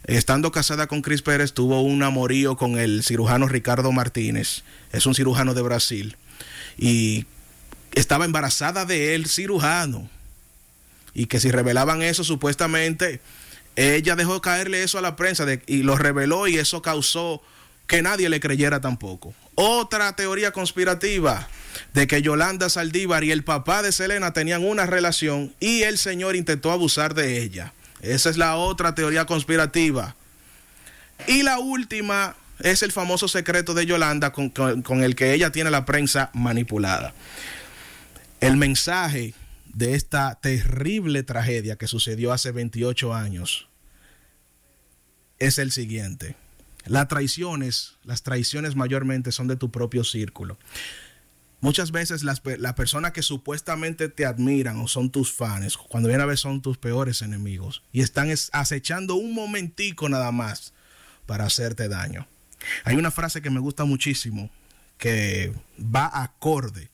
Estando 0.06 0.52
casada 0.52 0.86
con 0.86 1.02
Chris 1.02 1.20
Pérez, 1.20 1.52
tuvo 1.52 1.80
un 1.82 2.04
amorío 2.04 2.56
con 2.56 2.78
el 2.78 3.02
cirujano 3.02 3.48
Ricardo 3.48 3.90
Martínez. 3.90 4.62
Es 4.92 5.04
un 5.04 5.16
cirujano 5.16 5.52
de 5.52 5.62
Brasil. 5.62 6.16
Y 6.78 7.26
estaba 7.92 8.24
embarazada 8.24 8.84
de 8.84 9.16
él, 9.16 9.26
cirujano. 9.26 10.08
Y 11.12 11.26
que 11.26 11.40
si 11.40 11.50
revelaban 11.50 12.02
eso, 12.02 12.22
supuestamente, 12.22 13.20
ella 13.74 14.14
dejó 14.14 14.40
caerle 14.40 14.84
eso 14.84 14.98
a 14.98 15.02
la 15.02 15.16
prensa 15.16 15.44
y 15.66 15.82
lo 15.82 15.96
reveló 15.96 16.46
y 16.46 16.56
eso 16.56 16.82
causó 16.82 17.42
que 17.88 18.00
nadie 18.00 18.28
le 18.28 18.38
creyera 18.38 18.80
tampoco. 18.80 19.34
Otra 19.56 20.14
teoría 20.14 20.52
conspirativa 20.52 21.48
de 21.94 22.06
que 22.06 22.22
Yolanda 22.22 22.68
Saldívar 22.68 23.24
y 23.24 23.32
el 23.32 23.42
papá 23.42 23.82
de 23.82 23.90
Selena 23.90 24.32
tenían 24.32 24.64
una 24.64 24.86
relación 24.86 25.52
y 25.58 25.82
el 25.82 25.98
señor 25.98 26.36
intentó 26.36 26.70
abusar 26.70 27.14
de 27.14 27.42
ella. 27.42 27.72
Esa 28.00 28.30
es 28.30 28.37
la 28.37 28.56
otra 28.56 28.94
teoría 28.94 29.24
conspirativa. 29.24 30.16
Y 31.26 31.42
la 31.42 31.59
última 31.59 32.37
es 32.61 32.82
el 32.82 32.92
famoso 32.92 33.28
secreto 33.28 33.74
de 33.74 33.87
Yolanda 33.87 34.32
con, 34.32 35.02
el 35.02 35.14
que 35.14 35.35
ella 35.35 35.50
tiene 35.50 35.70
la 35.70 35.85
prensa 35.85 36.30
manipulada. 36.32 37.14
El 38.40 38.56
mensaje 38.56 39.35
de 39.66 39.94
esta 39.94 40.35
terrible 40.37 41.22
tragedia 41.22 41.76
que 41.76 41.87
sucedió 41.87 42.32
hace 42.32 42.52
28 42.52 43.14
años 43.14 43.68
es 45.38 45.59
el 45.59 45.72
siguiente. 45.72 46.37
Las 46.87 47.09
traiciones, 47.09 47.96
las 48.04 48.22
traiciones 48.22 48.76
mayormente 48.76 49.32
son 49.32 49.48
de 49.48 49.56
tu 49.56 49.70
propio 49.70 50.04
círculo. 50.04 50.56
Muchas 51.66 51.90
veces 51.90 52.22
las, 52.22 52.38
personas 52.76 53.11
que 53.11 53.22
supuestamente 53.22 54.09
te 54.09 54.24
admiran 54.24 54.79
o 54.79 54.87
son 54.87 55.11
tus 55.11 55.33
fans, 55.33 55.76
cuando 55.76 56.09
vienen 56.09 56.22
a 56.22 56.26
ver 56.26 56.38
son 56.38 56.62
tus 56.62 56.79
peores 56.79 57.22
enemigos 57.22 57.83
y 57.92 58.02
están 58.02 58.33
acechando 58.52 59.16
un 59.16 59.35
momentico 59.35 60.09
nada 60.09 60.31
más 60.31 60.74
para 61.26 61.44
hacerte 61.44 61.88
daño. 61.88 62.29
Hay 62.85 62.94
una 62.94 63.11
frase 63.11 63.42
que 63.42 63.50
me 63.50 63.59
gusta 63.59 63.85
muchísimo 63.85 64.48
que 64.96 65.52
va 65.76 66.09
acorde 66.22 66.88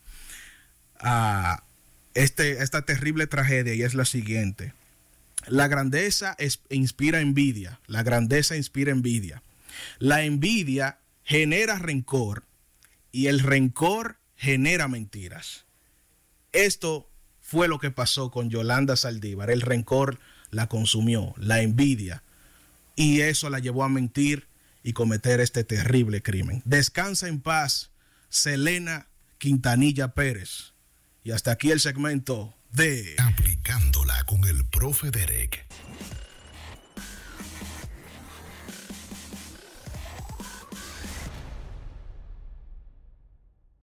a 0.99 1.65
este, 2.15 2.63
esta 2.63 2.87
terrible 2.87 3.27
tragedia 3.27 3.75
y 3.75 3.83
es 3.83 3.93
la 3.93 4.07
siguiente. 4.07 4.73
La 5.49 5.69
grandeza 5.69 6.35
inspira 6.71 7.21
envidia, 7.21 7.79
la 7.89 8.03
grandeza 8.03 8.57
inspira 8.57 8.91
envidia. 8.91 9.43
La 9.99 10.23
envidia 10.23 10.97
genera 11.25 11.79
rencor 11.79 12.45
y 13.13 13.27
el 13.27 13.41
rencor 13.41 14.22
genera 14.43 14.89
mentiras. 14.89 15.67
Esto 16.51 17.09
fue 17.41 17.69
lo 17.69 17.79
que 17.79 17.93
pasó 17.93 18.33
con 18.33 18.51
Yolanda 18.51 18.97
Saldívar. 18.97 19.53
El 19.53 19.61
rencor 19.61 20.19
la 20.51 20.69
consumió, 20.69 21.33
la 21.37 21.63
envidia, 21.63 22.25
y 22.97 23.21
eso 23.21 23.51
la 23.51 23.61
llevó 23.61 23.85
a 23.85 23.89
mentir 23.89 24.49
y 24.83 24.95
cometer 24.95 25.39
este 25.39 25.63
terrible 25.63 26.23
crimen. 26.23 26.61
Descansa 26.65 27.29
en 27.29 27.41
paz, 27.41 27.93
Selena 28.31 29.07
Quintanilla 29.39 30.09
Pérez. 30.09 30.73
Y 31.23 31.31
hasta 31.31 31.53
aquí 31.53 31.71
el 31.71 31.79
segmento 31.79 32.53
de 32.73 33.15
Aplicándola 33.19 34.25
con 34.25 34.45
el 34.45 34.65
profe 34.65 35.13
Derek. 35.13 35.65